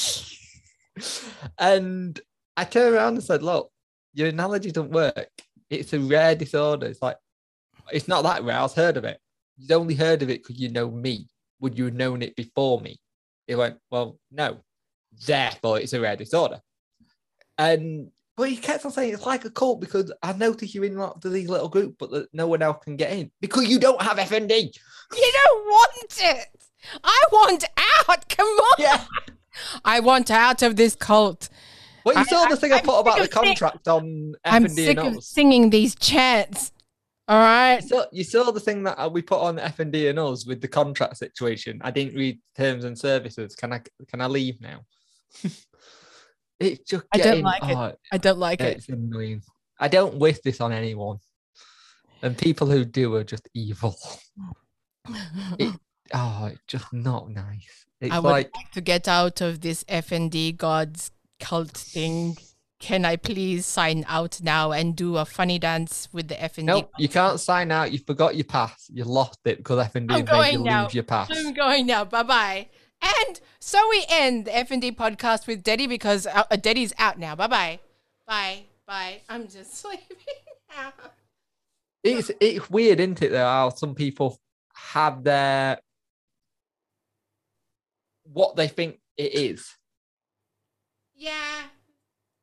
and 1.59 2.21
I 2.57 2.65
turned 2.65 2.95
around 2.97 3.15
and 3.15 3.23
said, 3.23 3.43
"Look, 3.43 3.71
your 4.13 4.27
analogy 4.29 4.73
doesn't 4.73 4.91
work. 4.91 5.31
It's 5.71 5.93
a 5.93 6.01
rare 6.01 6.35
disorder. 6.35 6.87
It's 6.87 7.01
like 7.01 7.17
it's 7.93 8.09
not 8.09 8.23
that 8.23 8.43
rare. 8.43 8.59
I've 8.59 8.73
heard 8.75 8.97
of 8.97 9.05
it. 9.05 9.21
You'd 9.57 9.71
only 9.71 9.95
heard 9.95 10.23
of 10.23 10.31
it 10.31 10.43
because 10.43 10.61
you 10.61 10.69
know 10.71 10.91
me. 10.91 11.29
Would 11.61 11.79
you 11.79 11.85
have 11.85 11.95
known 11.95 12.21
it 12.23 12.35
before 12.35 12.81
me?" 12.81 12.99
He 13.47 13.55
went, 13.55 13.79
"Well, 13.93 14.19
no. 14.33 14.59
Therefore, 15.27 15.79
it's 15.79 15.93
a 15.93 16.01
rare 16.01 16.17
disorder." 16.17 16.61
And 17.57 18.11
But 18.37 18.49
he 18.51 18.57
kept 18.57 18.85
on 18.85 18.91
saying 18.91 19.15
it's 19.15 19.27
like 19.27 19.45
a 19.45 19.51
cult 19.51 19.81
because 19.81 20.13
I 20.23 20.33
noticed 20.33 20.75
you're 20.75 20.85
in 20.85 20.99
of 20.99 21.21
these 21.23 21.49
little 21.49 21.69
group, 21.69 21.97
but 21.99 22.11
that 22.11 22.29
no 22.33 22.49
one 22.49 22.63
else 22.63 22.83
can 22.83 22.97
get 22.97 23.13
in 23.13 23.31
because 23.41 23.69
you 23.69 23.79
don't 23.79 24.03
have 24.03 24.17
FND. 24.19 24.77
You 25.17 25.33
don't 25.45 25.65
want 25.67 26.19
it. 26.21 26.49
I 27.05 27.23
want 27.31 27.65
out. 28.09 28.29
Come 28.29 28.47
on. 28.49 28.75
Yeah. 28.79 29.05
I 29.85 30.01
want 30.01 30.31
out 30.33 30.63
of 30.63 30.75
this 30.75 30.97
cult. 30.97 31.49
Well, 32.05 32.17
you 32.17 32.23
I- 32.23 32.25
saw 32.25 32.47
the 32.47 32.55
I- 32.55 32.59
thing 32.59 32.73
I, 32.73 32.79
I'm 32.79 32.85
put 32.85 32.99
about 32.99 33.19
the 33.19 33.29
contract 33.29 33.87
on 33.87 34.35
I'm 34.45 34.69
sick 34.69 34.99
and 34.99 35.09
of 35.09 35.17
us. 35.19 35.29
singing 35.29 35.71
these 35.71 35.95
chants. 35.95 36.73
All 37.29 37.39
right. 37.39 37.81
You 37.81 37.89
saw, 37.89 38.05
you 38.13 38.25
saw 38.25 38.51
the 38.51 38.61
thing 38.61 38.83
that 38.83 38.99
uh, 38.99 39.09
we 39.09 39.23
put 39.23 39.41
on 39.41 39.57
FND 39.59 40.11
and 40.11 40.19
us 40.19 40.45
with 40.45 40.61
the 40.61 40.69
contract 40.69 41.17
situation. 41.17 41.81
I 41.83 41.91
didn't 41.91 42.15
read 42.17 42.39
terms 42.57 42.85
and 42.85 42.99
services. 42.99 43.55
Can 43.55 43.73
I 43.73 43.81
can 44.09 44.21
I 44.21 44.27
leave 44.27 44.61
now? 44.61 44.81
it's 46.65 46.91
just 46.91 47.05
I 47.13 47.19
don't 47.19 47.43
like 47.43 47.63
it. 47.63 47.77
oh, 47.77 47.93
I 48.13 48.19
don't 48.19 48.39
like 48.39 48.61
it. 48.61 48.79
It's 48.79 48.89
annoying. 48.89 49.43
I 49.79 49.89
don't 49.89 50.17
wish 50.17 50.39
this 50.41 50.61
on 50.61 50.73
anyone. 50.73 51.19
And 52.23 52.37
people 52.39 52.67
who 52.67 52.85
do 52.85 53.15
are 53.17 53.25
just 53.25 53.49
evil. 53.55 53.97
It, 55.59 55.75
oh, 56.15 56.47
it's 56.51 56.63
just 56.67 56.91
not 56.91 57.29
nice. 57.31 57.85
It's 58.01 58.11
I 58.11 58.21
would 58.21 58.31
like, 58.31 58.51
like 58.57 58.71
to 58.73 58.81
get 58.81 59.07
out 59.07 59.43
of 59.43 59.61
this 59.61 59.85
FND 59.85 60.57
gods 60.57 61.11
cult 61.41 61.73
thing. 61.73 62.39
Can 62.81 63.05
I 63.05 63.17
please 63.17 63.67
sign 63.67 64.07
out 64.09 64.41
now 64.43 64.73
and 64.73 64.97
do 64.97 65.19
a 65.19 65.27
funny 65.27 65.59
dance 65.59 66.09
with 66.11 66.29
the 66.29 66.37
FND? 66.37 66.65
no, 66.65 66.89
you 66.99 67.11
can't 67.11 67.39
sign 67.39 67.71
out. 67.71 67.93
You 67.93 67.99
forgot 67.99 68.35
your 68.35 68.45
pass. 68.45 68.87
You 68.91 69.05
lost 69.05 69.41
it 69.45 69.59
because 69.59 69.87
FND 69.89 70.11
I'm 70.11 70.25
made 70.25 70.53
you 70.53 70.65
now. 70.65 70.85
lose 70.85 70.95
your 70.95 71.05
pass. 71.05 71.29
I'm 71.31 71.53
going 71.53 71.87
now. 71.87 72.07
Bye 72.07 72.23
bye. 72.23 72.69
And 73.05 73.41
so 73.59 73.87
we 73.91 74.07
end 74.09 74.47
the 74.47 74.53
FND 74.53 74.97
podcast 74.97 75.47
with 75.47 75.63
Daddy 75.63 75.87
because 75.87 76.27
uh, 76.27 76.45
uh, 76.51 76.57
Daddy's 76.57 76.95
out 76.99 77.19
now. 77.19 77.35
Bye 77.35 77.47
bye. 77.49 77.81
Bye 78.27 78.63
bye. 78.87 79.21
I'm 79.29 79.47
just 79.47 79.77
sleeping 79.81 80.07
now. 80.75 80.93
It's 82.03 82.31
it's 82.41 82.71
weird, 82.71 83.01
isn't 83.01 83.21
it? 83.23 83.31
Though 83.31 83.45
how 83.45 83.69
some 83.71 83.95
people 83.95 84.39
have 84.75 85.23
their 85.23 85.79
what 88.25 88.57
they 88.57 88.69
think 88.69 89.01
it 89.19 89.35
is. 89.35 89.77
Yeah, 91.15 91.63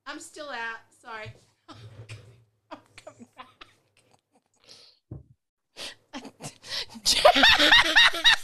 I'm 0.06 0.20
still 0.20 0.50
out. 0.50 0.80
Sorry. 1.02 1.34
I'm 2.72 2.78
coming 2.96 3.28
back. 3.36 3.48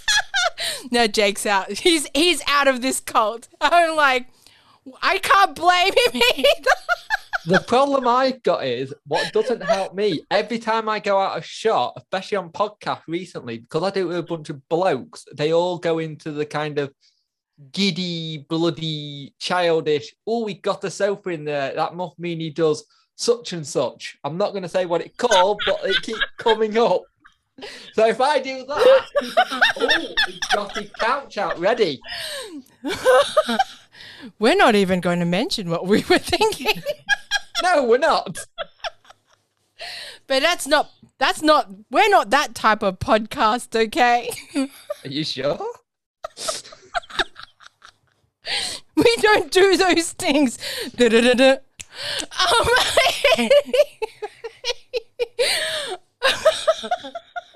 no, 0.92 1.08
Jake's 1.08 1.46
out. 1.46 1.72
He's 1.72 2.08
he's 2.14 2.42
out 2.48 2.68
of 2.68 2.82
this 2.82 3.00
cult. 3.00 3.48
I'm 3.62 3.96
like, 3.96 4.28
I 5.02 5.20
can't 5.20 5.56
blame 5.56 5.94
him 5.94 6.22
either. 6.38 6.72
The 7.46 7.60
problem 7.62 8.08
I've 8.08 8.44
got 8.44 8.66
is 8.66 8.94
what 9.06 9.32
doesn't 9.32 9.64
help 9.64 9.94
me. 9.94 10.22
Every 10.30 10.60
time 10.60 10.90
I 10.90 11.00
go 11.00 11.18
out 11.20 11.38
of 11.38 11.46
shot, 11.46 11.94
especially 11.96 12.38
on 12.38 12.50
podcast 12.50 13.02
recently, 13.08 13.60
because 13.60 13.84
I 13.84 13.90
do 13.92 14.02
it 14.02 14.08
with 14.10 14.18
a 14.18 14.24
bunch 14.24 14.50
of 14.50 14.68
blokes, 14.68 15.26
they 15.34 15.54
all 15.54 15.78
go 15.78 16.00
into 16.00 16.32
the 16.32 16.46
kind 16.46 16.78
of 16.78 16.94
giddy, 17.72 18.46
bloody, 18.50 19.34
childish. 19.40 20.14
Oh, 20.26 20.44
we 20.44 20.56
got 20.56 20.84
a 20.84 20.92
sofa 20.92 21.30
in 21.30 21.46
there. 21.46 21.74
That 21.74 21.96
must 21.96 22.20
mean 22.20 22.40
he 22.42 22.50
does 22.50 22.84
such 23.16 23.54
and 23.54 23.66
such. 23.66 24.18
I'm 24.24 24.38
not 24.38 24.52
going 24.52 24.64
to 24.64 24.70
say 24.70 24.86
what 24.86 25.02
it 25.02 25.18
called, 25.18 25.62
but 25.66 25.80
it 25.84 26.02
keeps 26.02 26.20
coming 26.38 26.78
up. 26.78 27.04
So 27.94 28.08
if 28.08 28.22
I 28.22 28.40
do 28.40 28.66
that, 28.66 29.06
oh, 29.78 30.14
he's 30.28 30.40
got 30.54 30.78
his 30.78 30.92
couch 31.00 31.38
out 31.38 31.60
ready. 31.60 32.00
We're 34.40 34.56
not 34.56 34.76
even 34.76 35.02
going 35.02 35.20
to 35.20 35.26
mention 35.26 35.70
what 35.70 35.88
we 35.88 36.04
were 36.10 36.20
thinking. 36.20 36.82
No, 37.64 37.86
we're 37.86 37.98
not. 37.98 38.38
But 40.28 40.44
that's 40.44 40.68
not 40.68 40.92
that's 41.18 41.42
not 41.42 41.72
we're 41.90 42.08
not 42.08 42.30
that 42.30 42.54
type 42.54 42.84
of 42.84 43.00
podcast, 43.00 43.76
okay? 43.76 44.30
Are 44.56 45.10
you 45.10 45.24
sure? 45.24 45.58
we 48.96 49.16
don't 49.22 49.52
do 49.52 49.76
those 49.76 50.12
things. 50.12 50.60
Da-da-da-da. 50.96 51.58
Um, 53.40 53.50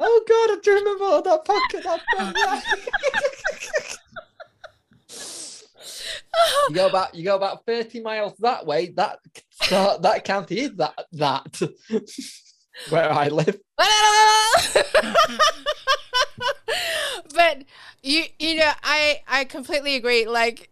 Oh 0.04 0.24
God, 0.28 0.50
I 0.50 0.58
do 0.64 0.74
remember 0.74 1.04
all 1.04 1.22
that 1.22 1.46
pocket. 1.46 1.84
That 1.84 2.02
pocket. 2.18 3.98
you 6.70 6.76
go 6.76 6.88
about 6.88 7.14
you 7.14 7.24
go 7.24 7.36
about 7.36 7.66
thirty 7.66 8.02
miles 8.02 8.34
that 8.40 8.66
way. 8.66 8.90
That 8.96 9.20
that, 9.70 10.02
that 10.02 10.26
county 10.26 10.62
is 10.62 10.76
that 10.78 11.06
that 11.12 11.62
where 12.90 13.12
I 13.12 13.28
live. 13.28 13.60
but 17.36 17.64
you 18.02 18.24
you 18.40 18.56
know 18.56 18.72
I 18.82 19.22
I 19.28 19.44
completely 19.44 19.96
agree 19.96 20.26
like 20.28 20.72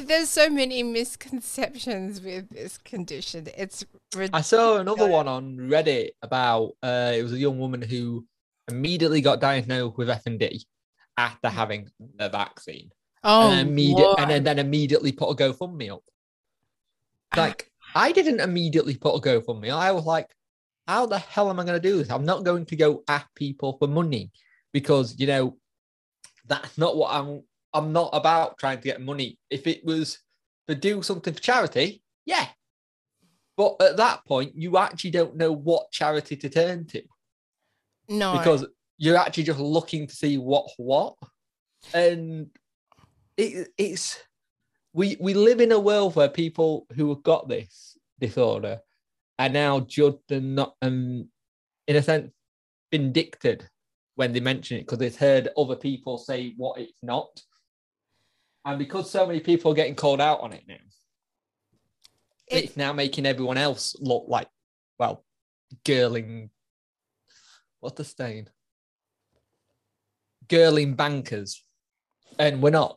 there's 0.00 0.28
so 0.28 0.48
many 0.48 0.82
misconceptions 0.84 2.20
with 2.20 2.50
this 2.50 2.78
condition. 2.78 3.48
It's 3.56 3.84
I 4.32 4.42
saw 4.42 4.78
another 4.78 5.08
one 5.08 5.26
on 5.26 5.56
Reddit 5.56 6.10
about 6.22 6.76
uh, 6.82 7.12
it 7.14 7.22
was 7.22 7.32
a 7.32 7.38
young 7.38 7.58
woman 7.58 7.82
who 7.82 8.24
immediately 8.68 9.20
got 9.20 9.40
diagnosed 9.40 9.96
with 9.96 10.08
FND 10.08 10.64
after 11.16 11.48
having 11.48 11.88
the 12.16 12.28
vaccine, 12.28 12.90
oh 13.22 13.50
and, 13.50 13.68
immediate, 13.68 14.14
and 14.18 14.30
then, 14.30 14.44
then 14.44 14.58
immediately 14.58 15.12
put 15.12 15.30
a 15.30 15.34
GoFundMe 15.34 15.92
up. 15.92 16.02
Ah. 17.32 17.40
Like 17.40 17.70
I 17.94 18.12
didn't 18.12 18.40
immediately 18.40 18.96
put 18.96 19.14
a 19.14 19.20
GoFundMe. 19.20 19.70
I 19.70 19.92
was 19.92 20.04
like, 20.04 20.28
how 20.86 21.06
the 21.06 21.18
hell 21.18 21.50
am 21.50 21.60
I 21.60 21.64
going 21.64 21.80
to 21.80 21.88
do 21.88 21.98
this? 21.98 22.10
I'm 22.10 22.24
not 22.24 22.44
going 22.44 22.66
to 22.66 22.76
go 22.76 23.02
at 23.08 23.26
people 23.34 23.76
for 23.78 23.88
money 23.88 24.30
because 24.72 25.18
you 25.18 25.26
know 25.26 25.56
that's 26.46 26.76
not 26.78 26.96
what 26.96 27.14
I'm. 27.14 27.42
I'm 27.72 27.92
not 27.92 28.10
about 28.12 28.56
trying 28.58 28.78
to 28.78 28.84
get 28.84 29.00
money. 29.00 29.36
If 29.50 29.66
it 29.66 29.84
was 29.84 30.20
to 30.68 30.76
do 30.76 31.02
something 31.02 31.34
for 31.34 31.40
charity, 31.40 32.02
yeah. 32.24 32.46
But 33.56 33.76
at 33.80 33.96
that 33.96 34.24
point, 34.26 34.52
you 34.54 34.78
actually 34.78 35.10
don't 35.10 35.36
know 35.36 35.52
what 35.52 35.90
charity 35.90 36.36
to 36.36 36.48
turn 36.48 36.86
to 36.88 37.02
no 38.08 38.38
because 38.38 38.66
you're 38.98 39.16
actually 39.16 39.42
just 39.44 39.58
looking 39.60 40.06
to 40.06 40.14
see 40.14 40.38
what 40.38 40.66
what, 40.76 41.14
and 41.92 42.48
it, 43.36 43.68
it's 43.76 44.18
we 44.92 45.16
we 45.20 45.34
live 45.34 45.60
in 45.60 45.72
a 45.72 45.78
world 45.78 46.14
where 46.14 46.28
people 46.28 46.86
who 46.94 47.08
have 47.08 47.22
got 47.22 47.48
this 47.48 47.98
disorder 48.20 48.80
are 49.38 49.48
now 49.48 49.80
judged 49.80 50.30
and 50.30 50.54
not 50.54 50.76
um 50.82 51.28
in 51.88 51.96
a 51.96 52.02
sense 52.02 52.30
vindicted 52.92 53.68
when 54.14 54.32
they 54.32 54.38
mention 54.40 54.76
it 54.78 54.82
because 54.82 54.98
they've 54.98 55.16
heard 55.16 55.48
other 55.58 55.74
people 55.74 56.16
say 56.16 56.54
what 56.56 56.78
it's 56.80 57.02
not, 57.02 57.42
and 58.64 58.78
because 58.78 59.10
so 59.10 59.26
many 59.26 59.40
people 59.40 59.72
are 59.72 59.74
getting 59.74 59.96
called 59.96 60.20
out 60.20 60.40
on 60.40 60.52
it 60.52 60.62
now, 60.68 60.74
It- 62.46 62.64
it's 62.66 62.76
now 62.76 62.92
making 62.92 63.26
everyone 63.26 63.58
else 63.58 63.96
look 63.98 64.26
like 64.28 64.48
well, 64.98 65.24
girling. 65.84 66.50
What's 67.84 67.98
the 67.98 68.04
stain? 68.04 68.48
Girling 70.48 70.96
bankers, 70.96 71.62
and 72.38 72.62
we're 72.62 72.70
not. 72.70 72.96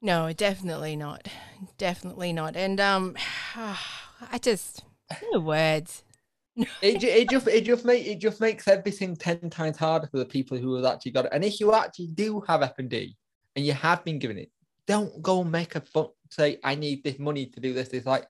no 0.00 0.32
definitely 0.32 0.96
not 0.96 1.28
definitely 1.78 2.32
not 2.32 2.56
and 2.56 2.80
um 2.80 3.16
I 3.54 4.38
just 4.40 4.82
no 5.30 5.38
words 5.38 6.02
It, 6.82 7.04
it 7.04 7.30
just 7.30 7.46
it 7.46 7.64
just 7.64 7.84
make 7.84 8.04
it 8.04 8.18
just 8.18 8.40
makes 8.40 8.66
everything 8.66 9.14
ten 9.14 9.48
times 9.48 9.76
harder 9.76 10.08
for 10.08 10.18
the 10.18 10.24
people 10.24 10.58
who 10.58 10.74
have 10.74 10.84
actually 10.84 11.12
got 11.12 11.26
it. 11.26 11.32
And 11.32 11.44
if 11.44 11.60
you 11.60 11.72
actually 11.72 12.08
do 12.08 12.42
have 12.48 12.62
F 12.62 12.74
and 12.78 12.90
D 12.90 13.16
and 13.54 13.64
you 13.64 13.72
have 13.72 14.04
been 14.04 14.18
given 14.18 14.36
it, 14.36 14.50
don't 14.88 15.22
go 15.22 15.44
make 15.44 15.76
a 15.76 15.80
fun 15.80 16.08
say 16.28 16.58
I 16.64 16.74
need 16.74 17.04
this 17.04 17.20
money 17.20 17.46
to 17.46 17.60
do 17.60 17.72
this. 17.72 17.90
It's 17.90 18.04
like 18.04 18.26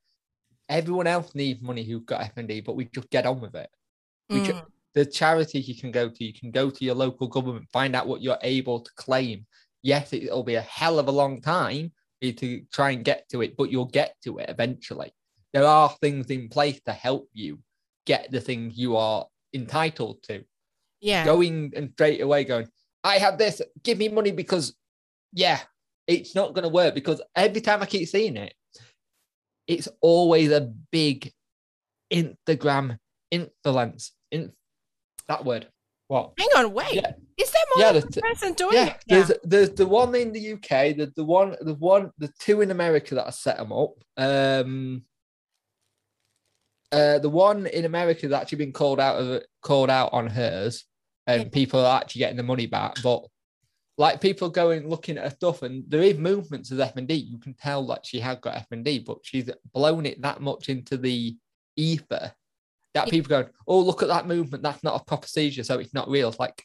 everyone 0.68 1.06
else 1.06 1.34
needs 1.34 1.62
money 1.62 1.82
who've 1.82 2.04
got 2.04 2.20
F 2.20 2.36
and 2.36 2.46
D, 2.46 2.60
but 2.60 2.76
we 2.76 2.84
just 2.84 3.08
get 3.08 3.24
on 3.24 3.40
with 3.40 3.54
it. 3.54 3.70
We 4.28 4.40
Mm. 4.40 4.71
The 4.94 5.06
charities 5.06 5.68
you 5.68 5.74
can 5.74 5.90
go 5.90 6.08
to, 6.08 6.24
you 6.24 6.32
can 6.32 6.50
go 6.50 6.70
to 6.70 6.84
your 6.84 6.94
local 6.94 7.26
government, 7.26 7.68
find 7.72 7.96
out 7.96 8.06
what 8.06 8.22
you're 8.22 8.38
able 8.42 8.80
to 8.80 8.90
claim. 8.96 9.46
Yes, 9.82 10.12
it'll 10.12 10.44
be 10.44 10.56
a 10.56 10.62
hell 10.62 10.98
of 10.98 11.08
a 11.08 11.12
long 11.12 11.40
time 11.40 11.92
for 12.20 12.26
you 12.26 12.32
to 12.34 12.62
try 12.72 12.90
and 12.90 13.04
get 13.04 13.28
to 13.30 13.42
it, 13.42 13.56
but 13.56 13.70
you'll 13.70 13.86
get 13.86 14.16
to 14.24 14.38
it 14.38 14.48
eventually. 14.48 15.12
There 15.52 15.64
are 15.64 15.90
things 16.00 16.26
in 16.26 16.48
place 16.48 16.80
to 16.86 16.92
help 16.92 17.28
you 17.32 17.58
get 18.06 18.30
the 18.30 18.40
things 18.40 18.76
you 18.76 18.96
are 18.96 19.26
entitled 19.54 20.22
to. 20.24 20.44
yeah 21.00 21.24
Going 21.24 21.72
and 21.76 21.90
straight 21.92 22.20
away 22.20 22.44
going, 22.44 22.68
I 23.04 23.18
have 23.18 23.38
this, 23.38 23.60
give 23.82 23.98
me 23.98 24.08
money 24.08 24.30
because, 24.30 24.74
yeah, 25.32 25.60
it's 26.06 26.34
not 26.34 26.54
going 26.54 26.64
to 26.64 26.68
work 26.68 26.94
because 26.94 27.20
every 27.34 27.60
time 27.60 27.82
I 27.82 27.86
keep 27.86 28.08
seeing 28.08 28.36
it, 28.36 28.54
it's 29.66 29.88
always 30.00 30.50
a 30.50 30.72
big 30.90 31.32
Instagram 32.12 32.98
influence. 33.30 34.12
In 34.30 34.52
that 35.28 35.44
word. 35.44 35.68
What? 36.08 36.32
hang 36.38 36.48
on 36.56 36.72
wait 36.74 36.92
Yeah. 36.94 37.12
is 37.38 37.50
there 37.50 37.62
more 37.74 37.86
Yeah, 37.86 37.92
than 37.92 38.10
the- 38.10 38.20
person 38.20 38.52
doing 38.54 38.74
Yeah, 38.74 38.86
it 38.88 39.04
there's 39.06 39.32
there's 39.44 39.70
the 39.70 39.86
one 39.86 40.14
in 40.14 40.32
the 40.32 40.52
UK, 40.54 40.92
the 40.92 41.12
the 41.16 41.24
one 41.24 41.56
the 41.60 41.74
one 41.74 42.10
the 42.18 42.30
two 42.38 42.60
in 42.60 42.70
America 42.70 43.14
that 43.14 43.26
I 43.26 43.30
set 43.30 43.56
them 43.56 43.72
up. 43.72 43.94
Um, 44.16 45.04
Uh, 46.90 47.18
the 47.18 47.30
one 47.30 47.66
in 47.66 47.86
America 47.86 48.22
has 48.22 48.32
actually 48.32 48.58
been 48.58 48.72
called 48.72 49.00
out 49.00 49.16
of 49.18 49.42
called 49.62 49.88
out 49.88 50.12
on 50.12 50.26
hers, 50.26 50.84
and 51.26 51.44
Yeah. 51.44 51.48
people 51.48 51.80
are 51.80 51.98
actually 52.00 52.18
getting 52.20 52.36
the 52.36 52.42
money 52.42 52.66
back. 52.66 52.96
But 53.02 53.24
like 53.96 54.20
people 54.20 54.50
going 54.50 54.86
looking 54.88 55.16
at 55.16 55.24
her 55.24 55.30
stuff, 55.30 55.62
and 55.62 55.84
there 55.88 56.02
is 56.02 56.18
movements 56.18 56.70
of 56.70 56.80
F 56.80 56.96
and 56.96 57.08
D. 57.08 57.14
You 57.14 57.38
can 57.38 57.54
tell 57.54 57.86
that 57.86 58.04
she 58.04 58.20
had 58.20 58.42
got 58.42 58.56
F 58.56 58.66
and 58.72 58.84
D, 58.84 58.98
but 58.98 59.18
she's 59.22 59.48
blown 59.72 60.04
it 60.04 60.20
that 60.20 60.42
much 60.42 60.68
into 60.68 60.98
the 60.98 61.34
ether 61.76 62.34
that 62.94 63.06
Yeah. 63.06 63.10
people 63.10 63.28
going, 63.30 63.48
"Oh, 63.66 63.80
look 63.80 64.02
at 64.02 64.08
that 64.08 64.26
movement. 64.26 64.62
That's 64.62 64.82
not 64.82 65.00
a 65.00 65.04
proper 65.04 65.26
seizure, 65.26 65.64
so 65.64 65.78
it's 65.78 65.94
not 65.94 66.08
real." 66.08 66.28
It's 66.28 66.38
like 66.38 66.62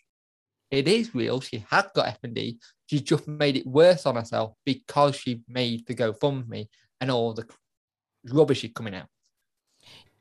it 0.71 0.87
is 0.87 1.15
real. 1.15 1.39
She 1.39 1.59
had 1.69 1.87
got 1.95 2.07
F 2.07 2.19
and 2.23 2.35
D. 2.35 2.59
She 2.87 2.99
just 3.01 3.27
made 3.27 3.55
it 3.55 3.65
worse 3.65 4.05
on 4.05 4.15
herself 4.15 4.53
because 4.65 5.15
she 5.15 5.41
made 5.47 5.85
the 5.87 5.95
GoFundMe 5.95 6.67
and 6.99 7.11
all 7.11 7.33
the 7.33 7.47
rubbish 8.25 8.63
is 8.63 8.71
coming 8.73 8.93
out. 8.95 9.07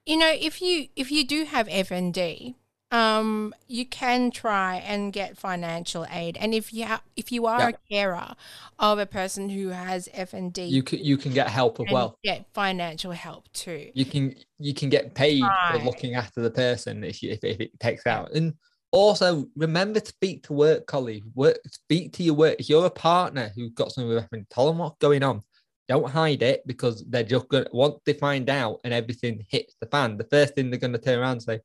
You 0.04 0.16
know, 0.16 0.30
if 0.30 0.62
you 0.62 0.88
if 0.94 1.10
you 1.10 1.26
do 1.26 1.44
have 1.44 1.66
FND, 1.68 2.54
um, 2.92 3.54
you 3.66 3.84
can 3.84 4.30
try 4.30 4.76
and 4.76 5.12
get 5.12 5.36
financial 5.36 6.06
aid. 6.10 6.36
And 6.40 6.54
if 6.54 6.72
you 6.72 6.86
ha- 6.86 7.02
if 7.16 7.32
you 7.32 7.46
are 7.46 7.58
Yeah. 7.60 7.68
a 7.70 7.72
carer 7.92 8.34
of 8.78 8.98
a 8.98 9.06
person 9.06 9.48
who 9.48 9.68
has 9.68 10.08
FND, 10.14 10.68
You 10.68 10.82
can 10.82 11.00
you 11.00 11.16
can 11.16 11.32
get 11.32 11.48
help 11.48 11.80
as 11.80 11.86
well. 11.92 12.18
get 12.22 12.46
financial 12.54 13.12
help 13.12 13.52
too. 13.52 13.90
You 13.94 14.04
can 14.04 14.34
you 14.58 14.72
can 14.74 14.88
get 14.88 15.14
paid 15.14 15.42
Right. 15.42 15.72
for 15.78 15.84
looking 15.84 16.14
after 16.14 16.40
the 16.40 16.50
person 16.50 17.02
if 17.04 17.22
you, 17.22 17.30
if, 17.32 17.42
if 17.42 17.60
it 17.60 17.78
takes 17.80 18.06
out. 18.06 18.32
And 18.32 18.54
also 18.92 19.46
remember 19.56 19.98
to 20.00 20.06
speak 20.06 20.44
to 20.44 20.52
work 20.52 20.86
colleagues. 20.86 21.26
Work 21.34 21.58
speak 21.70 22.12
to 22.14 22.22
your 22.22 22.34
work. 22.34 22.56
If 22.60 22.68
you're 22.68 22.86
a 22.86 22.90
partner 22.90 23.50
who's 23.54 23.72
got 23.72 23.90
something 23.92 24.08
with 24.08 24.18
reference, 24.22 24.46
tell 24.50 24.66
them 24.68 24.78
what's 24.78 24.96
going 24.98 25.22
on. 25.24 25.42
Don't 25.88 26.08
hide 26.10 26.42
it 26.42 26.66
because 26.66 27.04
they're 27.08 27.22
just 27.24 27.48
gonna 27.48 27.66
once 27.72 27.96
they 28.06 28.12
find 28.12 28.48
out 28.48 28.78
and 28.84 28.94
everything 28.94 29.44
hits 29.48 29.74
the 29.80 29.86
fan, 29.88 30.16
the 30.16 30.24
first 30.30 30.54
thing 30.54 30.70
they're 30.70 30.78
gonna 30.80 30.98
turn 30.98 31.18
around 31.18 31.32
and 31.32 31.42
say, 31.42 31.60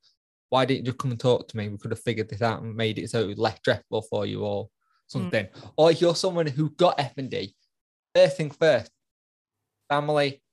Why 0.51 0.65
didn't 0.65 0.86
you 0.86 0.93
come 0.93 1.12
and 1.12 1.20
talk 1.20 1.48
to 1.48 1.58
me? 1.58 1.70
We 1.70 1.77
could 1.77 1.91
have 1.91 2.01
figured 2.01 2.27
this 2.27 2.41
out 2.41 2.62
and 2.62 2.75
made 2.75 3.00
it 3.00 3.10
so 3.10 3.22
it 3.22 3.27
was 3.27 3.38
less 3.38 3.58
stressful 3.60 4.01
for 4.01 4.25
you 4.25 4.43
or 4.43 4.67
something. 5.08 5.48
Or 5.77 5.91
if 5.91 6.01
you're 6.01 6.13
someone 6.13 6.46
who 6.46 6.72
got 6.72 7.00
F 7.00 7.13
and 7.17 7.29
D, 7.29 7.55
first 8.13 8.36
thing 8.36 8.51
first, 8.51 8.91
family, 9.88 10.43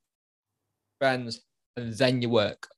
friends, 1.00 1.40
and 1.76 1.92
then 1.92 2.22
your 2.22 2.30
work. 2.30 2.68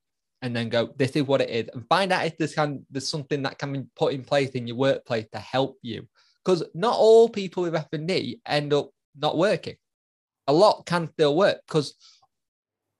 And 0.40 0.56
then 0.56 0.70
go, 0.70 0.94
this 0.96 1.10
is 1.10 1.24
what 1.24 1.42
it 1.42 1.50
is. 1.50 1.68
And 1.74 1.86
find 1.90 2.10
out 2.10 2.24
if 2.24 2.38
there's, 2.38 2.54
can, 2.54 2.86
there's 2.90 3.06
something 3.06 3.42
that 3.42 3.58
can 3.58 3.74
be 3.74 3.82
put 3.94 4.14
in 4.14 4.24
place 4.24 4.48
in 4.52 4.66
your 4.66 4.78
workplace 4.78 5.26
to 5.32 5.38
help 5.38 5.76
you. 5.82 6.08
Because 6.42 6.64
not 6.72 6.96
all 6.96 7.28
people 7.28 7.64
with 7.64 7.74
F&D 7.74 8.40
end 8.46 8.72
up 8.72 8.88
not 9.14 9.36
working. 9.36 9.76
A 10.46 10.54
lot 10.54 10.86
can 10.86 11.06
still 11.12 11.36
work 11.36 11.60
because 11.66 11.94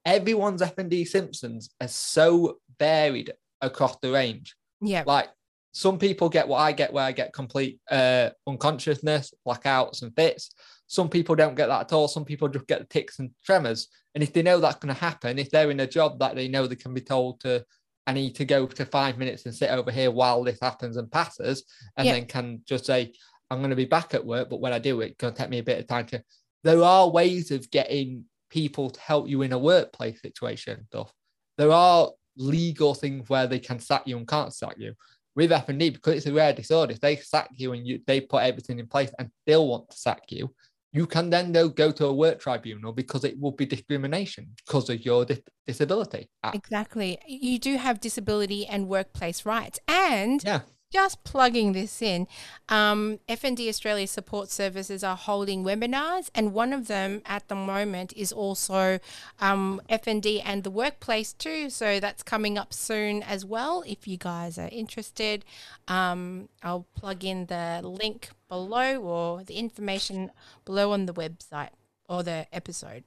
everyone's 0.05 0.61
F&D 0.61 1.07
symptoms 1.07 1.71
are 1.81 1.89
so 1.89 2.59
varied 2.79 3.33
across 3.61 3.97
the 4.03 4.11
range. 4.11 4.55
Yeah. 4.81 5.05
Like 5.07 5.29
some 5.73 5.99
people 5.99 6.29
get 6.29 6.49
what 6.49 6.59
I 6.59 6.73
get, 6.73 6.93
where 6.93 7.05
I 7.05 7.13
get 7.13 7.33
complete 7.33 7.79
uh, 7.91 8.31
unconsciousness, 8.47 9.33
blackouts, 9.47 10.03
and 10.03 10.15
fits. 10.15 10.53
Some 10.87 11.09
people 11.09 11.35
don't 11.37 11.55
get 11.55 11.69
that 11.69 11.83
at 11.83 11.93
all. 11.93 12.09
Some 12.09 12.25
people 12.25 12.49
just 12.49 12.67
get 12.67 12.81
the 12.81 12.87
tics 12.87 13.19
and 13.21 13.31
tremors. 13.45 13.89
And 14.15 14.25
if 14.25 14.33
they 14.33 14.43
know 14.43 14.59
that's 14.59 14.79
going 14.79 14.93
to 14.93 15.01
happen, 15.01 15.39
if 15.39 15.51
they're 15.51 15.71
in 15.71 15.81
a 15.81 15.87
job 15.87 16.19
that 16.19 16.35
they 16.35 16.49
know 16.49 16.67
they 16.67 16.75
can 16.75 16.95
be 16.95 17.01
told 17.01 17.41
to, 17.41 17.65
I 18.07 18.13
need 18.13 18.35
to 18.37 18.45
go 18.45 18.67
to 18.67 18.85
five 18.85 19.19
minutes 19.19 19.47
and 19.47 19.55
sit 19.55 19.71
over 19.71 19.93
here 19.93 20.11
while 20.11 20.43
this 20.43 20.59
happens 20.61 20.97
and 20.97 21.11
passes, 21.13 21.65
and 21.97 22.07
Yeah. 22.07 22.15
then 22.15 22.27
can 22.27 22.63
just 22.67 22.87
say, 22.87 23.13
I'm 23.51 23.59
going 23.59 23.71
to 23.71 23.77
be 23.77 23.85
back 23.85 24.15
at 24.15 24.25
work, 24.25 24.51
but 24.51 24.61
when 24.61 24.73
I 24.73 24.81
do 24.81 25.01
it, 25.01 25.11
it's 25.11 25.17
going 25.17 25.33
to 25.35 25.39
take 25.39 25.51
me 25.51 25.59
a 25.59 25.63
bit 25.63 25.79
of 25.79 25.87
time 25.87 26.07
to. 26.07 26.23
There 26.65 26.83
are 26.83 27.09
ways 27.09 27.53
of 27.53 27.71
getting 27.71 28.25
people 28.49 28.91
to 28.91 29.01
help 29.01 29.29
you 29.29 29.43
in 29.43 29.53
a 29.53 29.59
workplace 29.59 30.21
situation 30.21 30.85
stuff. 30.87 31.13
There 31.57 31.71
are 31.71 32.11
legal 32.41 32.95
things 32.95 33.29
where 33.29 33.47
they 33.47 33.59
can 33.59 33.79
sack 33.79 34.03
you 34.07 34.17
and 34.17 34.27
can't 34.27 34.55
sack 34.55 34.75
you. 34.79 34.95
With 35.37 35.53
F 35.53 35.69
and 35.69 35.79
D, 35.79 35.91
because 35.91 36.17
it's 36.17 36.27
a 36.27 36.33
rare 36.33 36.53
disorder, 36.53 36.93
if 36.93 37.01
they 37.01 37.17
sack 37.17 37.51
you 37.55 37.73
and 37.73 37.87
you 37.87 38.01
they 38.07 38.21
put 38.21 38.43
everything 38.43 38.81
in 38.81 38.89
place 38.89 39.13
and 39.19 39.31
still 39.43 39.69
want 39.69 39.89
to 39.91 39.97
sack 39.97 40.23
you, 40.31 40.53
you 40.93 41.07
can 41.07 41.31
then 41.31 41.53
go, 41.53 41.69
go 41.69 41.93
to 41.93 42.07
a 42.07 42.13
work 42.13 42.41
tribunal 42.41 42.93
because 42.93 43.25
it 43.25 43.39
will 43.39 43.53
be 43.53 43.65
discrimination 43.65 44.49
because 44.67 44.91
of 44.91 45.05
your 45.05 45.25
dis- 45.25 45.41
disability. 45.67 46.29
Ah, 46.43 46.51
Exactly. 46.53 47.17
You 47.29 47.61
do 47.61 47.77
have 47.77 48.01
disability 48.01 48.67
and 48.67 48.89
workplace 48.89 49.47
rights. 49.47 49.79
And 49.87 50.43
Yeah. 50.43 50.63
Just 50.93 51.23
plugging 51.25 51.73
this 51.73 52.03
in, 52.03 52.27
um, 52.69 53.19
FND 53.29 53.69
Australia 53.69 54.07
Support 54.07 54.51
Services 54.51 55.05
are 55.05 55.17
holding 55.17 55.65
webinars, 55.65 56.31
and 56.35 56.53
one 56.53 56.73
of 56.73 56.89
them 56.89 57.23
at 57.25 57.49
the 57.49 57.55
moment 57.55 58.13
is 58.17 58.33
also 58.33 58.99
um, 59.41 59.81
FND 59.89 60.43
and 60.45 60.65
the 60.65 60.71
workplace 60.71 61.33
too. 61.33 61.71
So 61.71 62.01
that's 62.01 62.23
coming 62.23 62.59
up 62.59 62.73
soon 62.73 63.23
as 63.23 63.45
well. 63.45 63.85
If 63.87 64.09
you 64.09 64.17
guys 64.17 64.59
are 64.59 64.69
interested, 64.73 65.45
um, 65.89 66.49
I'll 66.63 66.87
plug 66.97 67.25
in 67.25 67.47
the 67.47 67.81
link 67.85 68.31
below 68.49 68.97
or 69.01 69.45
the 69.45 69.55
information 69.55 70.33
below 70.65 70.93
on 70.93 71.07
the 71.07 71.15
website 71.15 71.71
or 72.09 72.23
the 72.23 72.47
episode. 72.53 73.05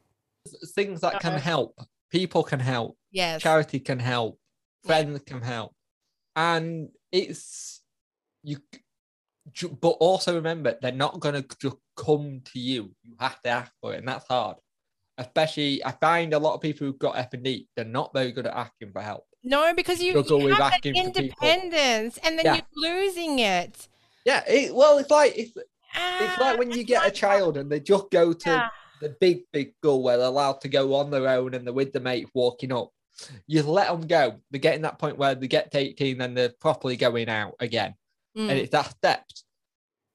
Things 0.74 1.02
that 1.02 1.20
can 1.20 1.40
help. 1.40 1.80
People 2.10 2.44
can 2.44 2.60
help. 2.60 2.98
Yes. 3.12 3.42
charity 3.42 3.80
can 3.80 4.00
help 4.00 4.40
friends 4.84 5.22
can 5.26 5.42
help 5.42 5.74
and 6.36 6.90
it's 7.12 7.82
you 8.44 8.58
but 9.82 9.90
also 10.00 10.36
remember 10.36 10.78
they're 10.82 10.92
not 10.92 11.20
going 11.20 11.36
to 11.36 11.46
just 11.60 11.78
come 11.98 12.42
to 12.46 12.60
you 12.60 12.92
you 13.04 13.16
have 13.20 13.42
to 13.42 13.50
ask 13.50 13.72
for 13.82 13.94
it 13.94 14.00
and 14.00 14.08
that's 14.08 14.28
hard 14.28 14.58
especially 15.18 15.84
i 15.86 15.92
find 15.92 16.34
a 16.34 16.40
lot 16.40 16.56
of 16.56 16.62
people 16.62 16.88
who've 16.88 16.98
got 17.00 17.18
f&d 17.18 17.68
they're 17.76 17.86
not 17.86 18.12
very 18.14 18.32
good 18.32 18.48
at 18.48 18.56
asking 18.56 18.92
for 18.92 19.02
help 19.02 19.26
No, 19.44 19.74
because 19.76 20.02
you, 20.02 20.12
Struggle 20.12 20.40
you 20.42 20.50
have 20.50 20.58
that 20.60 20.74
asking 20.76 20.94
for 20.96 21.12
people. 21.12 21.48
independence, 21.48 22.18
and 22.24 22.40
then 22.40 22.46
Yeah. 22.46 22.56
you're 22.56 22.96
losing 23.04 23.40
it. 23.40 23.88
yeah 24.26 24.44
it, 24.48 24.74
well 24.74 24.98
it's 24.98 25.12
like 25.12 25.34
it's, 25.38 25.56
it's 25.58 26.38
like 26.40 26.56
ah, 26.56 26.58
when 26.58 26.72
you 26.72 26.84
get 26.84 27.06
a 27.06 27.12
child 27.12 27.58
and 27.58 27.70
they 27.72 27.80
just 27.80 28.10
go 28.10 28.34
to 28.34 28.50
Yeah. 28.50 28.70
the 29.02 29.10
big 29.20 29.42
big 29.52 29.74
goal 29.84 30.02
where 30.02 30.18
they're 30.18 30.28
allowed 30.28 30.62
to 30.62 30.70
go 30.70 30.96
on 30.96 31.12
their 31.12 31.28
own 31.28 31.54
and 31.54 31.68
they're 31.68 31.74
with 31.74 31.92
the 31.94 32.00
mate 32.00 32.28
walking 32.34 32.72
up 32.72 32.90
you 33.48 33.64
let 33.64 33.88
them 33.88 34.08
go 34.08 34.40
they're 34.52 34.60
getting 34.60 34.82
that 34.82 35.00
point 35.00 35.18
where 35.18 35.36
they 35.36 35.48
get 35.48 35.72
to 35.72 35.78
18 35.78 36.22
and 36.22 36.36
they're 36.38 36.54
properly 36.60 36.96
going 36.98 37.30
out 37.30 37.56
again 37.60 37.96
Mm, 38.36 38.50
and 38.50 38.58
it's 38.60 38.72
that 38.72 38.90
steps. 38.90 39.44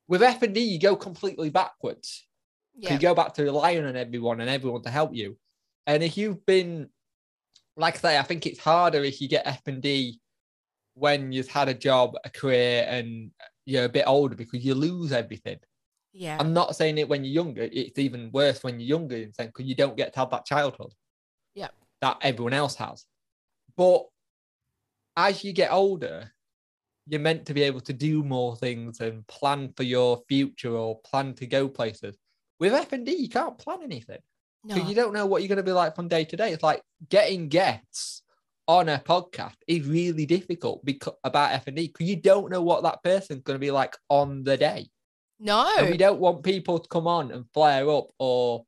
With 0.08 0.24
F 0.24 0.42
and 0.42 0.52
D, 0.52 0.60
you 0.60 0.80
go 0.80 0.96
completely 0.96 1.50
backwards. 1.50 2.26
yeah. 2.76 2.92
You 2.94 2.98
go 2.98 3.14
back 3.14 3.34
to 3.34 3.44
relying 3.44 3.84
on 3.84 3.94
everyone 3.94 4.40
and 4.40 4.50
everyone 4.50 4.82
to 4.82 4.90
help 4.90 5.14
you. 5.14 5.36
And 5.86 6.02
if 6.02 6.16
you've 6.16 6.44
been, 6.44 6.88
like 7.76 7.94
I 7.94 7.98
say, 7.98 8.18
I 8.18 8.22
think 8.22 8.44
it's 8.44 8.58
harder 8.58 9.04
if 9.04 9.20
you 9.20 9.28
get 9.28 9.46
F 9.46 9.60
and 9.66 9.80
D 9.80 10.18
when 10.94 11.30
you've 11.30 11.46
had 11.48 11.68
a 11.68 11.74
job, 11.74 12.16
a 12.24 12.30
career, 12.30 12.86
and 12.88 13.30
you're 13.66 13.84
a 13.84 13.88
bit 13.88 14.04
older 14.08 14.34
because 14.34 14.64
you 14.64 14.74
lose 14.74 15.12
everything. 15.12 15.58
yeah. 16.12 16.38
I'm 16.40 16.52
not 16.52 16.74
saying 16.74 16.98
it 16.98 17.08
when 17.08 17.22
you're 17.24 17.44
younger. 17.44 17.68
It's 17.70 18.00
even 18.00 18.30
worse 18.32 18.64
when 18.64 18.80
you're 18.80 18.98
younger 18.98 19.14
in 19.16 19.32
sense 19.32 19.52
because 19.54 19.66
you 19.66 19.76
don't 19.76 19.96
get 19.96 20.12
to 20.14 20.18
have 20.18 20.30
that 20.30 20.44
childhood. 20.44 20.92
Yep. 21.54 21.72
That 22.00 22.18
everyone 22.22 22.52
else 22.52 22.76
has. 22.76 23.04
But 23.76 24.04
as 25.16 25.42
you 25.42 25.52
get 25.52 25.72
older, 25.72 26.32
you're 27.08 27.20
meant 27.20 27.46
to 27.46 27.54
be 27.54 27.62
able 27.62 27.80
to 27.80 27.92
do 27.92 28.22
more 28.22 28.54
things 28.56 29.00
and 29.00 29.26
plan 29.26 29.72
for 29.76 29.82
your 29.82 30.22
future 30.28 30.74
or 30.74 31.00
plan 31.00 31.34
to 31.34 31.46
go 31.46 31.68
places. 31.68 32.16
With 32.60 32.74
F 32.74 32.92
and 32.92 33.06
D, 33.06 33.12
you 33.12 33.28
can't 33.28 33.58
plan 33.58 33.82
anything 33.82 34.18
no. 34.64 34.74
because 34.74 34.88
you 34.88 34.94
don't 34.94 35.14
know 35.14 35.26
what 35.26 35.42
you're 35.42 35.48
going 35.48 35.56
to 35.56 35.62
be 35.62 35.72
like 35.72 35.96
from 35.96 36.08
day 36.08 36.24
to 36.24 36.36
day. 36.36 36.52
It's 36.52 36.62
like 36.62 36.82
getting 37.08 37.48
guests 37.48 38.22
on 38.66 38.88
a 38.90 38.98
podcast 38.98 39.54
is 39.66 39.86
really 39.86 40.26
difficult 40.26 40.84
because 40.84 41.14
about 41.24 41.52
F 41.52 41.66
and 41.66 41.76
D 41.76 41.86
because 41.86 42.06
you 42.06 42.16
don't 42.16 42.50
know 42.50 42.62
what 42.62 42.82
that 42.82 43.02
person's 43.02 43.42
going 43.42 43.54
to 43.54 43.60
be 43.60 43.70
like 43.70 43.96
on 44.10 44.44
the 44.44 44.56
day. 44.56 44.88
no. 45.40 45.78
And 45.78 45.90
we 45.90 45.96
don't 45.96 46.20
want 46.20 46.42
people 46.42 46.78
to 46.78 46.88
come 46.88 47.06
on 47.06 47.30
and 47.32 47.46
flare 47.54 47.88
up 47.88 48.08
or 48.18 48.64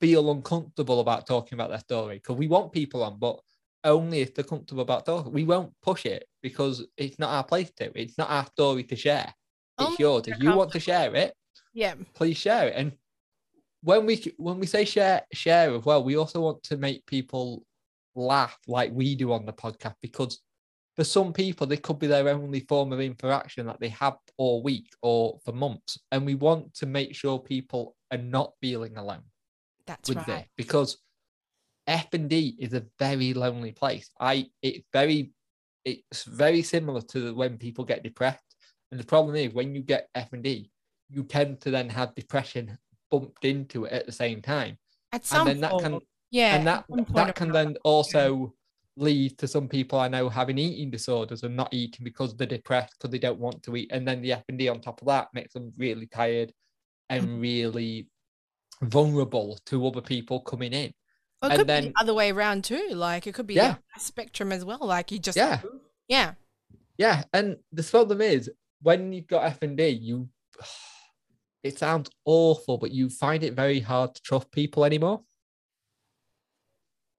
feel 0.00 0.30
uncomfortable 0.30 1.00
about 1.00 1.26
talking 1.26 1.56
about 1.56 1.70
their 1.70 1.78
story 1.78 2.16
because 2.16 2.36
we 2.36 2.48
want 2.48 2.72
people 2.72 3.02
on, 3.02 3.18
but 3.18 3.40
only 3.84 4.20
if 4.20 4.34
they're 4.34 4.44
comfortable 4.44 4.82
about 4.82 5.06
talking. 5.06 5.32
We 5.32 5.44
won't 5.44 5.72
push 5.82 6.06
it 6.06 6.26
because 6.42 6.84
it's 6.96 7.18
not 7.18 7.30
our 7.30 7.44
place 7.44 7.70
to. 7.76 7.92
It's 7.98 8.18
not 8.18 8.30
our 8.30 8.46
story 8.46 8.84
to 8.84 8.96
share. 8.96 9.32
It's 9.78 9.86
Only 9.86 9.96
yours. 9.98 10.28
if 10.28 10.42
you 10.42 10.54
want 10.54 10.72
to 10.72 10.80
share 10.80 11.14
it, 11.14 11.34
yeah. 11.72 11.94
please 12.14 12.36
share 12.36 12.68
it. 12.68 12.74
And 12.76 12.92
when 13.82 14.06
we 14.06 14.32
when 14.38 14.58
we 14.58 14.66
say 14.66 14.84
share 14.84 15.22
share 15.32 15.74
as 15.74 15.84
well, 15.84 16.02
we 16.02 16.16
also 16.16 16.40
want 16.40 16.62
to 16.64 16.76
make 16.76 17.04
people 17.06 17.64
laugh 18.14 18.56
like 18.66 18.92
we 18.92 19.14
do 19.14 19.32
on 19.32 19.44
the 19.44 19.52
podcast 19.52 19.94
because 20.00 20.40
for 20.96 21.02
some 21.04 21.32
people 21.32 21.66
they 21.66 21.76
could 21.76 21.98
be 21.98 22.06
their 22.06 22.28
only 22.28 22.60
form 22.60 22.92
of 22.92 23.00
interaction 23.00 23.66
that 23.66 23.80
they 23.80 23.88
have 23.88 24.16
all 24.38 24.62
week 24.62 24.88
or 25.02 25.38
for 25.44 25.52
months, 25.52 25.98
and 26.12 26.24
we 26.24 26.34
want 26.34 26.72
to 26.74 26.86
make 26.86 27.14
sure 27.14 27.38
people 27.38 27.96
are 28.12 28.18
not 28.18 28.52
feeling 28.60 28.96
alone 28.96 29.22
That's 29.86 30.08
with 30.08 30.18
right. 30.28 30.40
it 30.40 30.48
because 30.56 30.98
F 31.86 32.08
and 32.12 32.28
D 32.28 32.56
is 32.58 32.72
a 32.72 32.84
very 32.98 33.34
lonely 33.34 33.72
place. 33.72 34.10
I 34.18 34.46
it's 34.62 34.86
very 34.92 35.32
it's 35.84 36.24
very 36.24 36.62
similar 36.62 37.02
to 37.02 37.34
when 37.34 37.58
people 37.58 37.84
get 37.84 38.02
depressed. 38.02 38.56
And 38.90 38.98
the 38.98 39.04
problem 39.04 39.36
is 39.36 39.52
when 39.52 39.74
you 39.74 39.82
get 39.82 40.08
F 40.14 40.32
and 40.32 40.42
D, 40.42 40.70
you 41.10 41.24
tend 41.24 41.60
to 41.62 41.70
then 41.70 41.88
have 41.90 42.14
depression 42.14 42.78
bumped 43.10 43.44
into 43.44 43.84
it 43.84 43.92
at 43.92 44.06
the 44.06 44.12
same 44.12 44.40
time. 44.40 44.78
At 45.12 45.24
some 45.24 45.46
and 45.46 45.48
then 45.48 45.60
that 45.60 45.70
point, 45.72 45.82
can 45.82 46.00
yeah. 46.30 46.56
and 46.56 46.66
that 46.66 46.78
at 46.78 46.86
some 46.88 47.04
point 47.04 47.26
that 47.26 47.34
can 47.34 47.52
then 47.52 47.76
also 47.84 48.54
lead 48.96 49.36
to 49.38 49.48
some 49.48 49.68
people 49.68 49.98
I 49.98 50.08
know 50.08 50.28
having 50.28 50.56
eating 50.56 50.90
disorders 50.90 51.42
and 51.42 51.56
not 51.56 51.74
eating 51.74 52.04
because 52.04 52.36
they're 52.36 52.46
depressed 52.46 52.94
because 52.98 53.10
they 53.10 53.18
don't 53.18 53.40
want 53.40 53.62
to 53.64 53.76
eat. 53.76 53.90
And 53.92 54.06
then 54.06 54.22
the 54.22 54.32
F 54.32 54.44
and 54.48 54.58
D 54.58 54.68
on 54.68 54.80
top 54.80 55.02
of 55.02 55.08
that 55.08 55.28
makes 55.34 55.52
them 55.52 55.72
really 55.76 56.06
tired 56.06 56.52
and 57.10 57.22
Mm-hmm. 57.22 57.40
really 57.40 58.08
vulnerable 58.88 59.58
to 59.66 59.86
other 59.86 60.00
people 60.00 60.40
coming 60.40 60.72
in. 60.72 60.92
Or 61.42 61.48
it 61.48 61.52
And 61.52 61.58
could 61.58 61.66
be 61.66 61.80
the 61.88 61.92
other 62.00 62.14
way 62.14 62.30
around 62.30 62.64
too. 62.64 62.88
Like 62.92 63.26
it 63.26 63.34
could 63.34 63.46
be 63.46 63.54
Yeah. 63.54 63.76
a 63.96 64.00
spectrum 64.00 64.52
as 64.52 64.64
well. 64.64 64.78
Like 64.80 65.10
you 65.12 65.18
just 65.18 65.36
Yeah. 65.36 65.60
yeah. 66.08 66.34
Yeah, 66.96 67.24
and 67.32 67.56
the 67.72 67.82
problem 67.82 68.20
is 68.20 68.50
when 68.80 69.12
you've 69.12 69.26
got 69.26 69.44
F 69.44 69.62
and 69.62 69.76
D, 69.76 69.88
you 69.88 70.28
it 71.62 71.78
sounds 71.78 72.10
awful, 72.24 72.78
but 72.78 72.90
you 72.92 73.08
find 73.10 73.42
it 73.42 73.54
very 73.54 73.80
hard 73.80 74.14
to 74.14 74.22
trust 74.22 74.50
people 74.52 74.84
anymore 74.84 75.24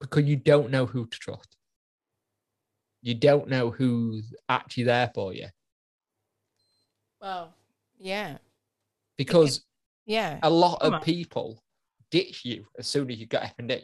because 0.00 0.24
you 0.24 0.36
don't 0.36 0.70
know 0.70 0.86
who 0.86 1.06
to 1.06 1.18
trust. 1.18 1.56
You 3.02 3.14
don't 3.14 3.48
know 3.48 3.70
who's 3.70 4.34
actually 4.48 4.84
there 4.84 5.10
for 5.14 5.32
you 5.32 5.48
Well, 7.20 7.54
yeah, 7.98 8.38
because 9.16 9.64
yeah. 10.06 10.38
a 10.42 10.50
lot 10.50 10.80
Come 10.80 10.88
of 10.88 10.94
on. 10.94 11.00
people 11.02 11.62
ditch 12.10 12.44
you 12.44 12.64
as 12.78 12.86
soon 12.86 13.10
as 13.10 13.18
you 13.18 13.26
get 13.26 13.42
F 13.42 13.54
and 13.58 13.68
D 13.68 13.80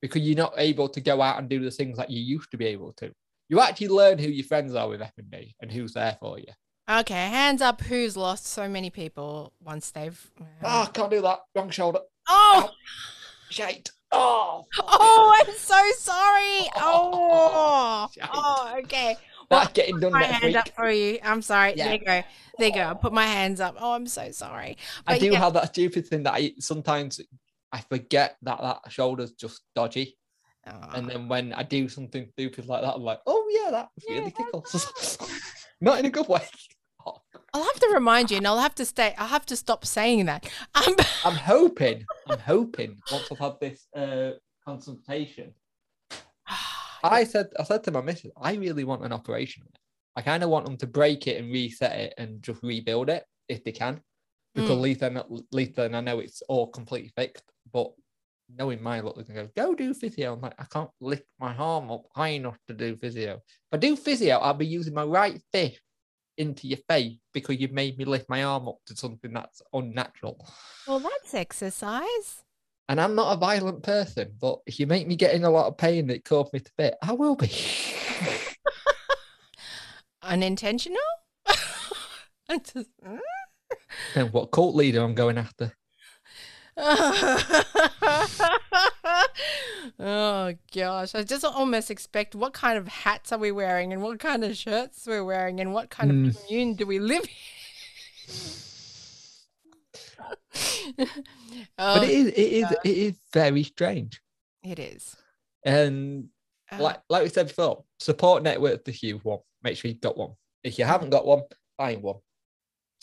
because 0.00 0.22
you're 0.22 0.36
not 0.36 0.54
able 0.58 0.88
to 0.88 1.00
go 1.00 1.20
out 1.22 1.38
and 1.38 1.48
do 1.48 1.60
the 1.64 1.70
things 1.70 1.96
that 1.96 2.10
you 2.10 2.20
used 2.20 2.50
to 2.50 2.56
be 2.56 2.66
able 2.66 2.92
to. 2.94 3.12
You 3.48 3.60
actually 3.60 3.88
learn 3.88 4.18
who 4.18 4.28
your 4.28 4.44
friends 4.44 4.74
are 4.74 4.88
with 4.88 5.02
F 5.02 5.12
and 5.18 5.30
D 5.30 5.54
and 5.60 5.70
who's 5.70 5.94
there 5.94 6.16
for 6.20 6.38
you. 6.38 6.46
Okay, 6.90 7.14
hands 7.28 7.62
up. 7.62 7.80
Who's 7.82 8.16
lost 8.16 8.46
so 8.46 8.68
many 8.68 8.90
people 8.90 9.52
once 9.62 9.90
they've? 9.92 10.30
Oh, 10.64 10.88
can't 10.92 11.10
do 11.10 11.20
that. 11.22 11.40
Wrong 11.54 11.70
shoulder. 11.70 12.00
oh, 12.28 12.70
Shite. 13.50 13.90
Oh, 14.10 14.66
oh! 14.80 15.42
I'm 15.46 15.54
so 15.56 15.80
sorry. 15.98 16.68
Oh, 16.76 17.10
oh, 17.14 18.08
Shite. 18.14 18.30
oh. 18.32 18.74
Okay. 18.80 19.16
Well, 19.52 19.70
getting 19.74 20.00
done 20.00 20.12
my 20.12 20.24
hand 20.24 20.44
week. 20.44 20.56
up 20.56 20.68
for 20.70 20.90
you. 20.90 21.18
I'm 21.22 21.42
sorry. 21.42 21.74
Yeah. 21.76 21.84
There 21.84 21.94
you 21.94 22.04
go. 22.04 22.22
There 22.58 22.68
you 22.68 22.74
go. 22.74 22.88
I 22.88 22.94
put 22.94 23.12
my 23.12 23.26
hands 23.26 23.60
up. 23.60 23.76
Oh, 23.78 23.92
I'm 23.92 24.06
so 24.06 24.30
sorry. 24.30 24.76
I 25.06 25.18
do 25.18 25.26
yeah. 25.26 25.38
have 25.38 25.54
that 25.54 25.68
stupid 25.68 26.06
thing 26.06 26.22
that 26.24 26.34
I 26.34 26.52
sometimes 26.58 27.20
I 27.72 27.80
forget 27.80 28.36
that 28.42 28.60
that 28.60 28.80
shoulder's 28.90 29.32
just 29.32 29.62
dodgy, 29.74 30.16
Oh. 30.66 30.90
and 30.94 31.08
then 31.08 31.26
when 31.28 31.52
I 31.52 31.62
do 31.64 31.88
something 31.88 32.28
stupid 32.32 32.66
like 32.66 32.82
that, 32.82 32.94
I'm 32.94 33.02
like, 33.02 33.20
oh 33.26 33.48
yeah, 33.50 33.70
that 33.72 33.88
really 34.08 34.30
that- 34.30 34.36
tickles. 34.36 35.18
Not 35.80 35.98
in 35.98 36.04
a 36.06 36.10
good 36.10 36.28
way. 36.28 36.42
Oh, 37.04 37.16
I'll 37.52 37.64
have 37.64 37.80
to 37.80 37.90
remind 37.92 38.30
you, 38.30 38.36
and 38.36 38.46
I'll 38.46 38.60
have 38.60 38.76
to 38.76 38.84
stay. 38.84 39.14
I'll 39.18 39.26
have 39.26 39.46
to 39.46 39.56
stop 39.56 39.84
saying 39.84 40.26
that. 40.26 40.48
Um, 40.74 40.94
I'm 41.24 41.34
hoping. 41.34 42.04
I'm 42.28 42.38
hoping 42.38 42.96
once 43.10 43.28
I've 43.32 43.38
had 43.38 43.54
this 43.60 43.86
uh, 43.96 44.30
consultation. 44.64 45.52
I 47.02 47.24
said 47.24 47.48
I 47.58 47.64
said 47.64 47.84
to 47.84 47.90
my 47.90 48.00
missus, 48.00 48.30
I 48.40 48.54
really 48.54 48.84
want 48.84 49.04
an 49.04 49.12
operation. 49.12 49.64
I 50.16 50.22
kind 50.22 50.42
of 50.42 50.50
want 50.50 50.66
them 50.66 50.76
to 50.78 50.86
break 50.86 51.26
it 51.26 51.40
and 51.42 51.50
reset 51.52 51.98
it 51.98 52.14
and 52.18 52.42
just 52.42 52.62
rebuild 52.62 53.08
it 53.08 53.24
if 53.48 53.64
they 53.64 53.72
can, 53.72 54.00
because 54.54 54.70
Mm. 54.70 54.74
at 54.76 54.80
least 54.82 55.00
then 55.00 55.22
least 55.52 55.74
then 55.76 55.94
I 55.94 56.00
know 56.00 56.18
it's 56.20 56.42
all 56.48 56.68
completely 56.68 57.12
fixed. 57.16 57.44
But 57.72 57.92
knowing 58.54 58.82
my 58.82 59.00
look, 59.00 59.16
they 59.16 59.24
can 59.24 59.34
go 59.34 59.48
go 59.56 59.74
do 59.74 59.94
physio. 59.94 60.34
I'm 60.34 60.40
like, 60.42 60.54
I 60.58 60.64
can't 60.64 60.90
lift 61.00 61.24
my 61.40 61.54
arm 61.56 61.90
up 61.90 62.04
high 62.14 62.28
enough 62.40 62.58
to 62.68 62.74
do 62.74 62.96
physio. 62.96 63.34
If 63.36 63.72
I 63.72 63.76
do 63.78 63.96
physio, 63.96 64.36
I'll 64.38 64.54
be 64.54 64.66
using 64.66 64.94
my 64.94 65.04
right 65.04 65.40
fist 65.52 65.80
into 66.38 66.66
your 66.66 66.78
face 66.88 67.16
because 67.32 67.58
you've 67.58 67.72
made 67.72 67.96
me 67.98 68.04
lift 68.04 68.28
my 68.28 68.42
arm 68.44 68.68
up 68.68 68.78
to 68.86 68.96
something 68.96 69.32
that's 69.32 69.60
unnatural. 69.72 70.46
well, 70.86 70.98
that's 70.98 71.34
exercise. 71.34 72.42
And 72.88 73.00
I'm 73.00 73.14
not 73.14 73.34
a 73.34 73.38
violent 73.38 73.82
person, 73.82 74.32
but 74.40 74.58
if 74.66 74.78
you 74.80 74.86
make 74.86 75.06
me 75.06 75.16
get 75.16 75.34
in 75.34 75.44
a 75.44 75.50
lot 75.50 75.66
of 75.66 75.76
pain 75.78 76.06
that 76.08 76.24
cause 76.24 76.52
me 76.52 76.60
to 76.60 76.70
bit, 76.76 76.94
I 77.02 77.12
will 77.12 77.36
be. 77.36 77.50
Unintentional. 80.22 80.96
Just- 82.50 82.76
mm. 83.04 83.18
and 84.14 84.32
what 84.32 84.50
cult 84.50 84.74
leader 84.74 85.02
I'm 85.02 85.14
going 85.14 85.38
after? 85.38 85.72
oh 89.98 90.54
gosh, 90.74 91.14
I 91.14 91.22
just 91.22 91.44
almost 91.44 91.90
expect 91.90 92.34
what 92.34 92.52
kind 92.54 92.78
of 92.78 92.88
hats 92.88 93.30
are 93.32 93.38
we 93.38 93.52
wearing 93.52 93.92
and 93.92 94.02
what 94.02 94.18
kind 94.18 94.42
of 94.44 94.56
shirts 94.56 95.06
we're 95.06 95.24
wearing 95.24 95.60
and 95.60 95.72
what 95.74 95.90
kind 95.90 96.10
Mm. 96.10 96.28
of 96.30 96.38
commune 96.46 96.74
do 96.74 96.86
we 96.86 96.98
live 96.98 97.24
in? 97.24 97.28
Oh, 100.98 101.06
but 101.76 102.04
it 102.04 102.10
is, 102.10 102.26
it 102.28 102.38
is, 102.38 102.70
it 102.84 102.98
is 102.98 103.14
very 103.32 103.62
strange. 103.62 104.20
it 104.62 104.78
is. 104.78 105.16
And 105.64 106.28
Uh, 106.70 106.78
like, 106.82 107.00
like 107.08 107.22
we 107.22 107.28
said 107.28 107.48
before, 107.48 107.84
support 108.00 108.42
network 108.42 108.84
the 108.84 108.92
huge 108.92 109.22
one. 109.22 109.40
Make 109.62 109.76
sure 109.76 109.90
you've 109.90 110.00
got 110.00 110.16
one. 110.16 110.32
If 110.64 110.78
you 110.78 110.84
haven't 110.84 111.10
got 111.10 111.26
one, 111.26 111.42
find 111.76 112.02
one. 112.02 112.16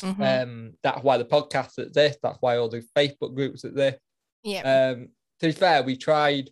mhm. 0.01 0.43
Um, 0.43 0.73
that's 0.83 1.03
why 1.03 1.17
the 1.17 1.25
podcast 1.25 1.77
is 1.77 1.91
this. 1.91 2.17
That's 2.21 2.37
why 2.41 2.57
all 2.57 2.69
the 2.69 2.83
Facebook 2.95 3.35
groups 3.35 3.63
are 3.65 3.71
there. 3.71 3.97
yeah. 4.43 4.91
Um, 4.95 5.09
to 5.39 5.47
be 5.47 5.51
fair, 5.53 5.83
we 5.83 5.95
tried 5.95 6.49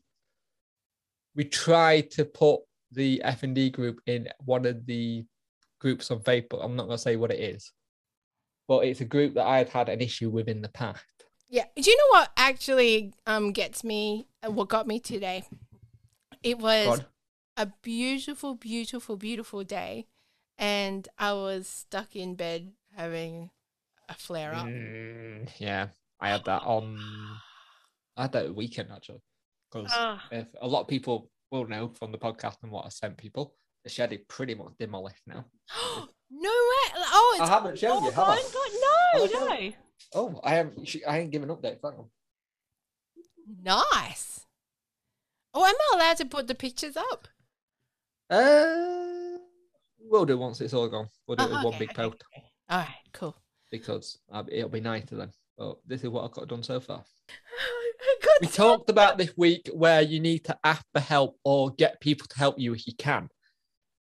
we 1.35 1.43
tried 1.43 2.09
to 2.11 2.25
put 2.25 2.61
the 2.91 3.21
F 3.23 3.43
and 3.43 3.53
D 3.55 3.69
group 3.69 3.99
in 4.07 4.27
one 4.45 4.65
of 4.65 4.85
the 4.85 5.25
groups 5.79 6.09
on 6.11 6.19
Facebook. 6.21 6.63
I'm 6.63 6.75
not 6.75 6.85
gonna 6.87 6.97
say 6.97 7.15
what 7.15 7.31
it 7.31 7.39
is, 7.39 7.71
but 8.67 8.85
it's 8.85 9.01
a 9.01 9.05
group 9.05 9.33
that 9.35 9.45
I've 9.47 9.69
had 9.69 9.89
an 9.89 10.01
issue 10.01 10.29
with 10.29 10.47
in 10.47 10.61
the 10.61 10.69
past. 10.69 11.03
Yeah. 11.49 11.65
Do 11.75 11.89
you 11.89 11.97
know 11.97 12.19
what 12.19 12.31
actually 12.37 13.13
um 13.25 13.51
gets 13.51 13.83
me? 13.83 14.27
uh, 14.45 14.51
What 14.51 14.69
got 14.69 14.87
me 14.87 14.99
today? 14.99 15.43
It 16.43 16.59
was 16.59 17.01
a 17.55 17.67
beautiful, 17.81 18.55
beautiful, 18.55 19.17
beautiful 19.17 19.63
day, 19.63 20.07
and 20.57 21.07
I 21.17 21.33
was 21.33 21.67
stuck 21.67 22.15
in 22.15 22.35
bed 22.35 22.73
having 22.95 23.49
a 24.09 24.13
flare 24.13 24.53
up. 24.53 24.65
Mm, 24.65 25.49
yeah, 25.57 25.87
I 26.19 26.29
had 26.29 26.45
that 26.45 26.63
on. 26.63 26.99
I 28.15 28.23
had 28.23 28.31
that 28.33 28.55
weekend 28.55 28.89
actually, 28.91 29.21
because 29.71 29.91
Ah, 29.93 30.23
if 30.31 30.47
a 30.61 30.67
lot 30.67 30.81
of 30.81 30.87
people 30.87 31.29
will 31.51 31.67
know 31.67 31.89
from 31.89 32.11
the 32.11 32.17
podcast 32.17 32.57
and 32.63 32.71
what 32.71 32.85
I 32.85 32.89
sent 32.89 33.17
people, 33.17 33.55
the 33.83 33.89
shed 33.89 34.11
is 34.13 34.19
pretty 34.27 34.55
much 34.55 34.73
demolished 34.79 35.23
now. 35.25 35.45
no 36.31 36.49
way! 36.49 36.93
Oh, 36.95 37.37
it's 37.39 37.49
I 37.49 37.53
haven't 37.53 37.77
shown 37.79 38.03
you, 38.03 38.09
oh, 38.09 38.11
have 38.11 38.27
I? 38.27 38.33
I 38.33 38.43
God, 38.53 39.19
no, 39.21 39.27
shown 39.27 39.47
no. 39.49 39.71
Oh, 40.15 40.39
I 40.43 40.55
haven't. 40.55 40.95
I 41.07 41.19
ain't 41.19 41.31
given 41.31 41.49
updates. 41.49 41.79
Hang 41.83 41.93
on. 41.99 42.05
Nice. 43.63 44.45
Oh, 45.53 45.65
am 45.65 45.73
I 45.75 45.95
allowed 45.95 46.17
to 46.17 46.25
put 46.25 46.47
the 46.47 46.55
pictures 46.55 46.95
up? 46.97 47.27
Uh, 48.29 49.37
we'll 49.99 50.25
do 50.25 50.37
once 50.37 50.61
it's 50.61 50.73
all 50.73 50.87
gone. 50.89 51.09
We'll 51.27 51.37
do 51.37 51.45
it 51.45 51.49
Oh, 51.51 51.55
with 51.55 51.63
one 51.63 51.79
big 51.79 51.89
okay, 51.91 51.95
post 52.03 52.23
okay. 52.33 52.43
All 52.69 52.79
right, 52.79 52.95
cool. 53.13 53.35
because 53.71 54.17
uh, 54.31 54.43
it'll 54.51 54.69
be 54.69 54.81
nicer 54.81 55.15
then. 55.15 55.31
But 55.57 55.77
this 55.87 56.03
is 56.03 56.09
what 56.09 56.25
I've 56.25 56.31
got 56.31 56.47
done 56.47 56.63
so 56.63 56.79
far. 56.79 57.03
We 58.39 58.47
talked 58.47 58.91
about 58.91 59.17
this 59.17 59.35
week 59.35 59.67
where 59.73 60.01
you 60.03 60.19
need 60.19 60.45
to 60.45 60.55
ask 60.63 60.85
for 60.93 60.99
help 60.99 61.39
or 61.43 61.71
get 61.71 61.99
people 61.99 62.27
to 62.27 62.37
help 62.37 62.59
you 62.59 62.73
if 62.75 62.85
you 62.85 62.93
can. 62.95 63.29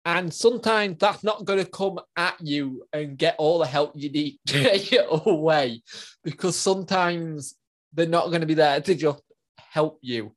And 0.04 0.32
sometimes 0.32 0.98
that's 0.98 1.24
not 1.24 1.44
going 1.44 1.64
to 1.64 1.70
come 1.70 1.98
at 2.16 2.36
you 2.40 2.86
and 2.92 3.16
get 3.16 3.36
all 3.38 3.58
the 3.58 3.66
help 3.66 3.92
you 3.94 4.10
need 4.10 4.38
straight 4.46 4.98
away 5.08 5.82
because 6.22 6.56
sometimes 6.56 7.54
they're 7.94 8.06
not 8.06 8.28
going 8.28 8.42
to 8.42 8.46
be 8.46 8.54
there 8.54 8.80
to 8.80 8.94
just 8.94 9.22
help 9.58 9.98
you. 10.02 10.34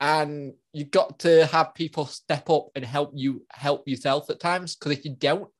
And 0.00 0.54
you've 0.72 0.90
got 0.90 1.18
to 1.20 1.44
have 1.46 1.74
people 1.74 2.06
step 2.06 2.48
up 2.48 2.68
and 2.74 2.84
help 2.84 3.12
you 3.14 3.44
help 3.50 3.86
yourself 3.86 4.30
at 4.30 4.40
times 4.40 4.74
because 4.74 4.92
if 4.92 5.04
you 5.04 5.14
don't, 5.14 5.50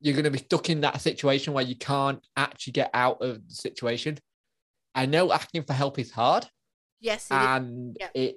you're 0.00 0.14
going 0.14 0.24
to 0.24 0.30
be 0.30 0.38
stuck 0.38 0.68
in 0.68 0.80
that 0.80 1.00
situation 1.00 1.52
where 1.52 1.64
you 1.64 1.76
can't 1.76 2.26
actually 2.36 2.72
get 2.72 2.90
out 2.92 3.22
of 3.22 3.48
the 3.48 3.54
situation. 3.54 4.18
I 4.96 5.06
know 5.06 5.32
asking 5.32 5.62
for 5.62 5.72
help 5.72 5.98
is 6.00 6.10
hard 6.10 6.46
Yes, 7.04 7.26
it 7.26 7.34
and 7.34 7.96
Yeah. 8.00 8.08
it 8.14 8.36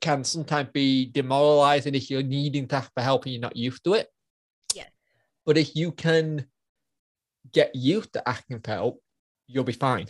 can 0.00 0.24
sometimes 0.24 0.70
be 0.72 1.06
demoralizing 1.06 1.94
if 1.94 2.10
you're 2.10 2.24
needing 2.24 2.66
to 2.66 2.74
ask 2.74 2.92
for 2.92 3.02
help 3.02 3.24
and 3.24 3.32
you're 3.32 3.40
not 3.40 3.56
used 3.56 3.84
to 3.84 3.94
it. 3.94 4.08
Yeah. 4.74 4.88
But 5.46 5.56
if 5.56 5.76
you 5.76 5.92
can 5.92 6.48
get 7.52 7.72
used 7.76 8.12
to 8.14 8.28
asking 8.28 8.62
for 8.62 8.72
help, 8.72 9.02
you'll 9.46 9.62
be 9.62 9.72
fine. 9.72 10.08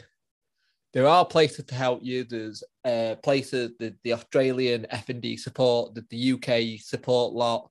There 0.95 1.07
are 1.07 1.27
places 1.27 1.67
to 1.67 1.75
help 1.75 2.03
you. 2.03 2.25
There's 2.25 2.65
uh, 2.87 3.17
places 3.23 3.73
the, 3.79 3.95
the 4.03 4.15
Australian 4.15 4.87
F 4.89 5.11
and 5.11 5.21
D 5.21 5.37
support, 5.37 5.95
the, 5.95 6.07
the 6.09 6.33
UK 6.33 6.81
support 6.81 7.35
lot. 7.35 7.71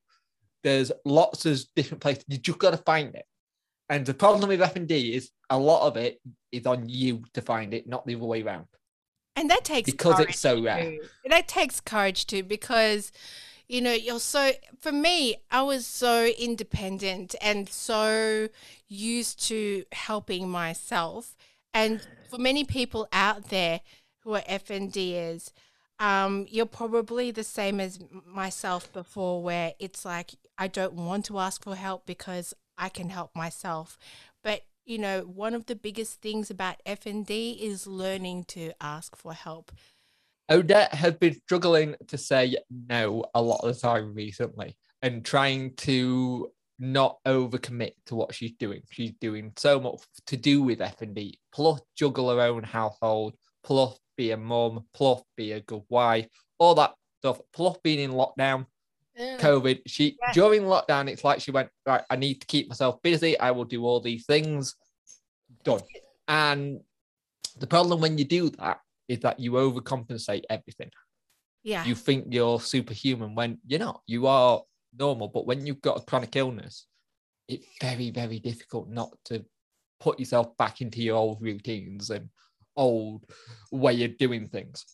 There's 0.62 0.92
lots 1.06 1.48
of 1.48 1.60
different 1.76 2.02
places. 2.02 2.26
You 2.28 2.38
just 2.38 2.60
got 2.60 2.72
to 2.72 2.78
find 2.78 3.16
it. 3.16 3.26
And 3.90 4.06
the 4.06 4.14
problem 4.14 4.50
with 4.50 4.62
F 4.62 4.76
and 4.76 4.88
D 4.88 5.16
is 5.16 5.32
a 5.50 5.58
lot 5.58 5.88
of 5.88 5.98
it 5.98 6.20
is 6.52 6.68
on 6.68 6.88
you 6.88 7.24
to 7.34 7.42
find 7.42 7.74
it, 7.74 7.88
not 7.88 8.06
the 8.06 8.14
other 8.14 8.26
way 8.26 8.44
around. 8.44 8.68
And 9.36 9.50
that 9.50 9.64
takes 9.66 9.92
Because 9.92 10.16
courage 10.16 10.30
it's 10.30 10.40
so 10.40 10.62
rare. 10.62 10.92
too. 10.92 11.02
That 11.28 11.48
takes 11.48 11.80
courage 11.80 12.28
too, 12.28 12.44
because 12.44 13.12
you 13.68 13.82
know 13.82 13.94
you're 13.94 14.20
so. 14.20 14.52
For 14.80 14.92
me, 14.92 15.38
I 15.50 15.64
was 15.64 15.88
so 15.88 16.26
independent 16.26 17.36
and 17.42 17.68
so 17.68 18.50
used 18.88 19.42
to 19.48 19.86
helping 19.92 20.50
myself. 20.50 21.36
And 21.74 22.06
for 22.30 22.38
many 22.38 22.64
people 22.64 23.08
out 23.12 23.50
there 23.50 23.82
who 24.20 24.36
are 24.36 24.42
FNDers, 24.42 25.52
um, 26.00 26.46
you're 26.50 26.66
probably 26.68 27.32
the 27.32 27.44
same 27.44 27.80
as 27.80 28.00
myself 28.28 28.92
before, 28.94 29.42
where 29.42 29.74
it's 29.80 30.06
like 30.06 30.32
I 30.58 30.68
don't 30.68 30.94
want 30.94 31.26
to 31.26 31.40
ask 31.40 31.64
for 31.64 31.76
help 31.76 32.06
because 32.06 32.54
I 32.78 32.90
can 32.90 33.10
help 33.10 33.36
myself. 33.36 33.98
But 34.44 34.62
you 34.86 34.98
know, 34.98 35.22
one 35.22 35.54
of 35.54 35.66
the 35.66 35.76
biggest 35.76 36.22
things 36.22 36.50
about 36.50 36.82
FND 36.86 37.60
is 37.60 37.88
learning 37.88 38.46
to 38.50 38.72
ask 38.82 39.16
for 39.16 39.34
help. 39.34 39.72
Odette 40.52 40.94
has 40.94 41.14
been 41.14 41.36
struggling 41.46 41.96
to 42.08 42.18
say 42.18 42.58
no 42.70 43.26
a 43.34 43.42
lot 43.42 43.62
of 43.64 43.74
the 43.74 43.80
time 43.80 44.14
recently 44.14 44.76
and 45.02 45.24
trying 45.24 45.74
to 45.76 46.52
not 46.80 47.18
overcommit 47.26 47.94
to 48.08 48.16
what 48.16 48.34
she's 48.34 48.52
doing. 48.54 48.82
She's 48.92 49.14
doing 49.22 49.54
so 49.56 49.80
much 49.80 50.02
to 50.28 50.38
do 50.38 50.62
with 50.62 50.82
F&D, 50.82 51.40
plus 51.54 51.82
juggle 51.96 52.30
her 52.30 52.42
own 52.42 52.64
household, 52.64 53.36
plus 53.64 53.98
be 54.18 54.32
a 54.32 54.38
mum, 54.38 54.86
plus 54.94 55.22
be 55.38 55.54
a 55.54 55.62
good 55.62 55.84
wife, 55.90 56.28
all 56.58 56.76
that 56.76 56.94
stuff, 57.20 57.40
plus 57.54 57.78
being 57.84 58.00
in 58.00 58.12
lockdown, 58.12 58.66
COVID. 59.18 59.82
She 59.88 60.18
Yeah. 60.22 60.34
during 60.34 60.64
lockdown, 60.64 61.10
it's 61.10 61.24
like 61.24 61.42
she 61.42 61.52
went, 61.52 61.70
right, 61.86 62.04
I 62.10 62.16
need 62.16 62.42
to 62.42 62.48
keep 62.48 62.68
myself 62.70 63.02
busy. 63.02 63.38
I 63.40 63.52
will 63.52 63.66
do 63.66 63.86
all 63.86 64.00
these 64.00 64.26
things. 64.26 64.76
Done. 65.64 65.82
And 66.28 66.82
the 67.58 67.68
problem 67.68 68.02
when 68.02 68.18
you 68.18 68.26
do 68.26 68.50
that 68.52 68.80
is 69.08 69.20
that 69.20 69.40
you 69.40 69.52
overcompensate 69.54 70.44
everything 70.50 70.90
Yeah. 71.64 71.86
you 71.86 71.94
think 71.96 72.34
you're 72.34 72.60
superhuman 72.60 73.36
when 73.36 73.60
you're 73.68 73.80
not. 73.80 74.02
You 74.08 74.28
are 74.28 74.64
normal, 74.98 75.28
but 75.28 75.46
when 75.46 75.66
you've 75.66 75.82
got 75.82 75.98
a 75.98 76.02
chronic 76.06 76.36
illness, 76.36 76.88
it's 77.48 77.66
very, 77.82 78.10
very 78.10 78.40
difficult 78.40 78.90
not 78.90 79.12
to 79.26 79.46
put 80.00 80.20
yourself 80.20 80.58
back 80.58 80.82
into 80.82 81.02
your 81.02 81.16
old 81.18 81.42
routines 81.42 82.10
and 82.10 82.30
old 82.76 83.26
way 83.72 84.04
of 84.04 84.18
doing 84.18 84.48
things. 84.48 84.86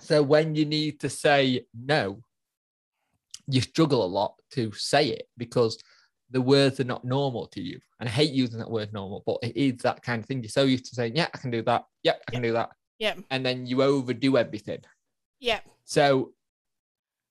So 0.00 0.22
when 0.22 0.54
you 0.54 0.64
need 0.64 1.00
to 1.00 1.08
say 1.08 1.66
no, 1.74 2.22
you 3.50 3.60
struggle 3.60 4.04
a 4.04 4.06
lot 4.06 4.34
to 4.52 4.72
say 4.72 5.08
it 5.08 5.28
because 5.36 5.78
the 6.30 6.40
words 6.40 6.78
are 6.80 6.84
not 6.84 7.04
normal 7.04 7.46
to 7.48 7.60
you. 7.60 7.80
And 7.98 8.08
I 8.08 8.12
hate 8.12 8.30
using 8.30 8.58
that 8.58 8.70
word 8.70 8.92
normal, 8.92 9.22
but 9.26 9.38
it 9.42 9.56
is 9.56 9.82
that 9.82 10.02
kind 10.02 10.20
of 10.22 10.26
thing. 10.26 10.42
You're 10.42 10.50
so 10.50 10.62
used 10.64 10.86
to 10.86 10.94
saying, 10.94 11.16
Yeah, 11.16 11.28
I 11.34 11.38
can 11.38 11.50
do 11.50 11.62
that. 11.62 11.84
Yep, 12.04 12.22
I 12.28 12.30
can 12.30 12.42
do 12.42 12.52
that. 12.52 12.70
Yep. 12.98 13.18
And 13.30 13.44
then 13.44 13.66
you 13.66 13.82
overdo 13.82 14.36
everything. 14.36 14.80
Yeah. 15.40 15.60
So 15.84 16.32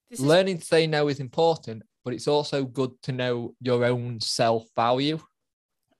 This 0.09 0.19
is 0.19 0.25
learning 0.25 0.57
to 0.59 0.65
say 0.65 0.87
no 0.87 1.07
is 1.07 1.19
important, 1.19 1.83
but 2.03 2.13
it's 2.13 2.27
also 2.27 2.65
good 2.65 2.91
to 3.03 3.11
know 3.11 3.55
your 3.61 3.85
own 3.85 4.19
self 4.19 4.65
value. 4.75 5.19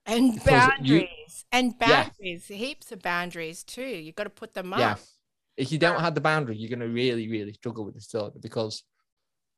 and 0.06 0.34
because 0.34 0.70
you- 0.80 1.00
boundaries 1.00 1.44
and 1.52 1.74
Yeah. 1.80 1.86
boundaries, 2.04 2.46
heaps 2.46 2.90
of 2.90 3.00
boundaries 3.00 3.62
too. 3.62 3.82
You've 3.82 4.16
got 4.16 4.24
to 4.24 4.30
put 4.30 4.54
them 4.54 4.72
up. 4.72 4.80
Yeah. 4.80 4.96
If 5.56 5.70
you 5.70 5.78
don't 5.78 6.00
have 6.00 6.14
the 6.14 6.20
boundary, 6.20 6.56
you're 6.56 6.70
going 6.70 6.80
to 6.80 6.92
really, 6.92 7.28
really 7.28 7.52
struggle 7.52 7.84
with 7.84 7.94
this 7.94 8.06
disorder 8.06 8.38
because, 8.40 8.82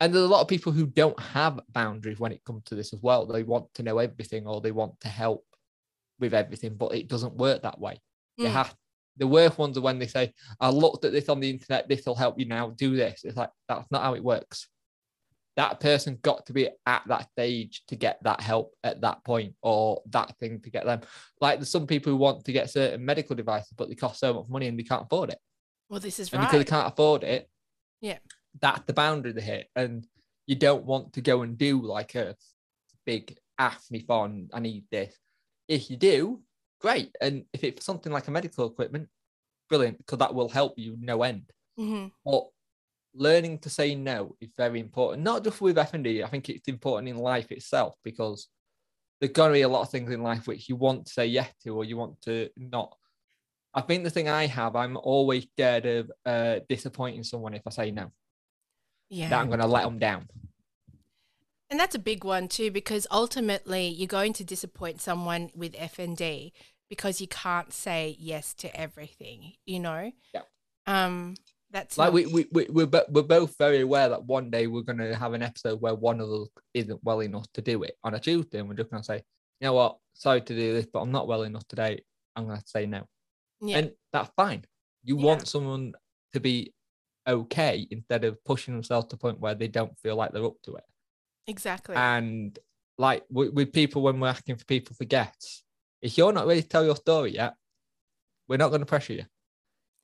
and 0.02 0.12
there's 0.12 0.24
a 0.24 0.28
lot 0.28 0.40
of 0.40 0.48
people 0.48 0.72
who 0.72 0.84
don't 0.84 1.18
have 1.20 1.60
boundaries 1.70 2.18
when 2.18 2.32
it 2.32 2.44
comes 2.44 2.64
to 2.64 2.74
this 2.74 2.92
as 2.92 3.00
well. 3.02 3.24
They 3.24 3.44
want 3.44 3.72
to 3.74 3.84
know 3.84 3.98
everything 3.98 4.48
or 4.48 4.60
they 4.60 4.72
want 4.72 4.98
to 5.02 5.08
help 5.08 5.46
with 6.18 6.34
everything, 6.34 6.74
but 6.74 6.92
it 6.92 7.06
doesn't 7.06 7.36
work 7.36 7.62
that 7.62 7.78
way. 7.78 8.00
You 8.36 8.48
Mm. 8.48 8.52
have 8.52 8.76
the 9.16 9.28
worst 9.28 9.58
ones 9.58 9.78
are 9.78 9.80
when 9.80 10.00
they 10.00 10.08
say, 10.08 10.34
I 10.58 10.70
looked 10.70 11.04
at 11.04 11.12
this 11.12 11.28
on 11.28 11.38
the 11.38 11.48
internet, 11.48 11.88
this 11.88 12.04
will 12.04 12.16
help 12.16 12.36
you 12.36 12.46
now, 12.46 12.70
do 12.70 12.96
this. 12.96 13.22
It's 13.22 13.36
like, 13.36 13.50
that's 13.68 13.88
not 13.92 14.02
how 14.02 14.14
it 14.14 14.24
works. 14.24 14.68
That 15.54 15.78
person 15.78 16.18
got 16.20 16.46
to 16.46 16.52
be 16.52 16.68
at 16.86 17.02
that 17.06 17.30
stage 17.30 17.84
to 17.86 17.94
get 17.94 18.20
that 18.24 18.40
help 18.40 18.74
at 18.82 19.02
that 19.02 19.22
point 19.22 19.54
or 19.62 20.02
that 20.10 20.36
thing 20.40 20.60
to 20.62 20.70
get 20.70 20.84
them. 20.84 21.02
Like 21.40 21.60
there's 21.60 21.70
some 21.70 21.86
people 21.86 22.10
who 22.10 22.16
want 22.16 22.44
to 22.46 22.52
get 22.52 22.70
certain 22.70 23.04
medical 23.04 23.36
devices, 23.36 23.74
but 23.76 23.88
they 23.88 23.94
cost 23.94 24.18
so 24.18 24.34
much 24.34 24.48
money 24.48 24.66
and 24.66 24.76
they 24.76 24.82
can't 24.82 25.04
afford 25.04 25.30
it. 25.30 25.38
Well, 25.88 26.00
this 26.00 26.18
is 26.18 26.32
And 26.32 26.40
because 26.40 26.58
they 26.58 26.64
can't 26.64 26.92
afford 26.92 27.22
it, 27.22 27.48
Yeah. 28.00 28.18
That's 28.60 28.84
the 28.86 28.92
boundary 28.92 29.32
they 29.32 29.40
hit. 29.40 29.68
And 29.76 30.06
you 30.46 30.56
don't 30.56 30.84
want 30.84 31.14
to 31.14 31.20
go 31.20 31.42
and 31.42 31.56
do 31.56 31.82
like 31.82 32.14
a 32.14 32.36
big 33.06 33.36
ask 33.58 33.90
me 33.90 34.00
for 34.00 34.30
I 34.52 34.60
need 34.60 34.84
this. 34.90 35.14
If 35.68 35.90
you 35.90 35.96
do, 35.96 36.42
great. 36.80 37.16
And 37.20 37.44
if 37.52 37.64
it's 37.64 37.84
something 37.84 38.12
like 38.12 38.28
a 38.28 38.32
medical 38.32 38.66
equipment, 38.66 39.08
brilliant, 39.68 39.98
because 39.98 40.18
that 40.18 40.34
will 40.34 40.48
help 40.48 40.74
you 40.76 40.96
no 41.00 41.22
end. 41.22 41.50
hmm 41.76 42.06
But 42.24 42.48
learning 43.14 43.58
to 43.60 43.70
say 43.70 43.94
no 43.94 44.36
is 44.40 44.50
very 44.56 44.80
important, 44.80 45.22
not 45.22 45.44
just 45.44 45.60
with 45.60 45.78
F&D. 45.78 46.22
I 46.22 46.28
think 46.28 46.48
it's 46.48 46.68
important 46.68 47.08
in 47.08 47.16
life 47.16 47.52
itself 47.52 47.94
because 48.02 48.48
there's 49.20 49.32
going 49.32 49.50
to 49.50 49.54
be 49.54 49.62
a 49.62 49.68
lot 49.68 49.82
of 49.82 49.90
things 49.90 50.10
in 50.10 50.22
life 50.22 50.46
which 50.46 50.68
you 50.68 50.76
want 50.76 51.06
to 51.06 51.12
say 51.12 51.26
yes 51.26 51.52
to 51.62 51.76
or 51.76 51.84
you 51.84 51.96
want 51.96 52.20
to 52.22 52.48
not. 52.56 52.96
I 53.74 53.80
think 53.80 54.04
the 54.04 54.10
thing 54.10 54.28
I 54.28 54.46
have, 54.46 54.76
I'm 54.76 54.96
always 54.96 55.44
scared 55.44 55.86
of 55.86 56.10
uh, 56.26 56.60
disappointing 56.68 57.22
someone 57.22 57.54
if 57.54 57.62
I 57.66 57.70
say 57.70 57.90
no, 57.90 58.12
Yeah. 59.12 59.28
that 59.28 59.38
I'm 59.40 59.48
going 59.48 59.60
to 59.60 59.66
let 59.66 59.84
them 59.84 59.98
down. 59.98 60.28
And 61.70 61.78
that's 61.80 61.94
a 61.94 61.98
big 61.98 62.24
one 62.24 62.48
too, 62.48 62.70
because 62.70 63.06
ultimately 63.10 63.86
you're 63.88 64.06
going 64.06 64.32
to 64.34 64.44
disappoint 64.44 65.00
someone 65.00 65.50
with 65.54 65.74
F 65.78 65.98
and 65.98 66.16
D 66.16 66.52
because 66.90 67.20
you 67.20 67.26
can't 67.28 67.72
say 67.72 68.16
yes 68.18 68.52
to 68.54 68.74
everything. 68.78 69.52
You 69.66 69.80
know. 69.80 70.12
Yeah. 70.34 70.42
Um. 70.86 71.34
That's 71.70 71.96
Like 71.96 72.08
not- 72.08 72.12
we, 72.14 72.26
we, 72.26 72.46
we, 72.52 72.66
we're, 72.68 73.04
we're 73.08 73.22
both 73.22 73.56
very 73.56 73.80
aware 73.80 74.10
that 74.10 74.24
one 74.26 74.50
day 74.50 74.66
we're 74.66 74.82
going 74.82 74.98
to 74.98 75.14
have 75.14 75.32
an 75.32 75.42
episode 75.42 75.80
where 75.80 75.94
one 75.94 76.20
of 76.20 76.28
us 76.30 76.48
isn't 76.74 77.00
well 77.02 77.20
enough 77.20 77.46
to 77.54 77.62
do 77.62 77.82
it 77.82 77.96
on 78.04 78.12
a 78.14 78.20
Tuesday. 78.20 78.58
And 78.58 78.68
we're 78.68 78.74
just 78.74 78.90
going 78.90 79.00
to 79.02 79.06
say, 79.06 79.22
you 79.60 79.66
know 79.68 79.72
what, 79.72 79.96
sorry 80.12 80.42
to 80.42 80.54
do 80.54 80.74
this, 80.74 80.84
but 80.92 81.00
I'm 81.00 81.12
not 81.12 81.26
well 81.26 81.44
enough 81.44 81.66
today. 81.68 82.02
I'm 82.36 82.44
going 82.46 82.58
to 82.58 82.64
say 82.66 82.84
no. 82.84 83.06
yeah. 83.62 83.78
and 83.78 83.92
that's 84.12 84.30
fine. 84.36 84.66
You 85.02 85.16
Yeah. 85.18 85.24
want 85.24 85.48
someone 85.48 85.94
to 86.34 86.40
be 86.40 86.74
okay 87.26 87.86
instead 87.90 88.24
of 88.24 88.42
pushing 88.44 88.74
themselves 88.74 89.06
to 89.08 89.16
the 89.16 89.20
point 89.20 89.40
where 89.40 89.54
they 89.54 89.68
don't 89.68 89.96
feel 89.98 90.16
like 90.16 90.32
they're 90.32 90.44
up 90.44 90.60
to 90.64 90.74
it. 90.76 90.84
exactly. 91.46 91.94
And 91.96 92.58
like 92.98 93.24
with, 93.30 93.52
with 93.54 93.72
people, 93.72 94.02
when 94.02 94.20
we're 94.20 94.28
asking 94.28 94.56
for 94.56 94.64
people 94.64 94.94
for 94.96 95.04
guests, 95.04 95.64
if 96.00 96.18
you're 96.18 96.32
not 96.32 96.46
ready 96.46 96.62
to 96.62 96.68
tell 96.68 96.84
your 96.84 96.96
story 96.96 97.34
yet, 97.34 97.54
we're 98.48 98.56
not 98.56 98.68
going 98.68 98.80
to 98.80 98.86
pressure 98.86 99.12
you. 99.14 99.24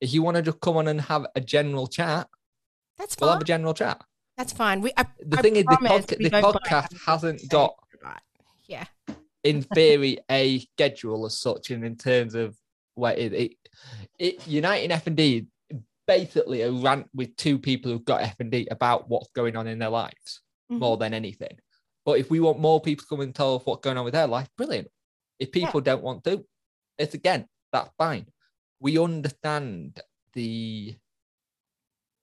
If 0.00 0.12
you 0.14 0.22
want 0.22 0.37
to 0.37 0.42
just 0.42 0.61
come 0.61 0.76
on 0.76 0.88
and 0.88 1.00
have 1.00 1.26
a 1.35 1.40
general 1.40 1.87
chat, 1.88 2.28
that's 2.96 3.16
we'll 3.20 3.28
fine. 3.31 3.35
have 3.37 3.42
a 3.42 3.44
general 3.44 3.74
chat. 3.74 4.00
that's 4.37 4.52
fine. 4.52 4.81
We. 4.81 4.92
I, 4.96 5.07
The 5.20 5.38
I 5.38 5.42
thing 5.42 5.57
is, 5.57 5.64
the, 5.64 5.76
podca- 5.76 6.18
the 6.18 6.31
podcast 6.31 6.96
hasn't 7.04 7.48
got, 7.48 7.74
Right. 8.02 8.20
Yeah. 8.66 8.85
in 9.44 9.62
theory, 9.74 10.18
a 10.31 10.61
schedule 10.61 11.26
as 11.26 11.37
such, 11.38 11.70
and 11.70 11.85
in 11.85 11.96
terms 11.96 12.35
of 12.37 12.57
where 12.94 13.14
it, 13.14 13.33
it, 13.33 13.52
it 14.18 14.46
Uniting 14.46 14.90
F 14.92 15.07
and 15.09 15.16
D 15.16 15.46
basically 16.09 16.62
a 16.62 16.73
rant 16.73 17.07
with 17.14 17.37
two 17.37 17.59
people 17.59 17.92
who've 17.92 18.05
got 18.05 18.23
F 18.23 18.40
and 18.40 18.51
D 18.51 18.66
about 18.73 19.09
what's 19.09 19.31
going 19.35 19.55
on 19.57 19.68
in 19.68 19.79
their 19.79 19.90
lives 19.90 20.40
Mhm. 20.73 20.81
more 20.81 20.97
than 20.97 21.14
anything. 21.14 21.57
But 22.05 22.18
if 22.18 22.31
we 22.31 22.40
want 22.40 22.59
more 22.59 22.81
people 22.81 23.03
to 23.03 23.09
come 23.09 23.21
and 23.21 23.35
tell 23.35 23.57
us 23.57 23.62
what's 23.66 23.83
going 23.85 23.99
on 23.99 24.05
with 24.05 24.14
their 24.14 24.27
life, 24.27 24.49
brilliant. 24.57 24.88
If 25.38 25.55
Yeah. 25.55 25.66
people 25.66 25.81
don't 25.83 26.03
want 26.03 26.25
to, 26.25 26.44
it's 26.99 27.14
again 27.14 27.47
that's 27.71 27.90
fine. 27.99 28.27
We 28.81 28.99
understand 28.99 30.01
the 30.33 30.97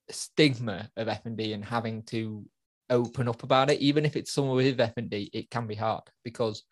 stigma 0.10 0.89
of 0.95 1.08
F 1.08 1.26
and 1.26 1.38
D 1.38 1.54
and 1.54 1.63
having 1.63 2.04
to 2.04 2.48
open 2.89 3.28
up 3.28 3.43
about 3.43 3.69
it, 3.69 3.80
even 3.82 4.06
if 4.06 4.15
it's 4.15 4.32
someone 4.32 4.56
with 4.58 4.80
F 4.80 4.93
and 4.98 5.10
D, 5.10 5.30
it 5.34 5.50
can 5.50 5.67
be 5.67 5.76
hard 5.76 6.04
because 6.24 6.63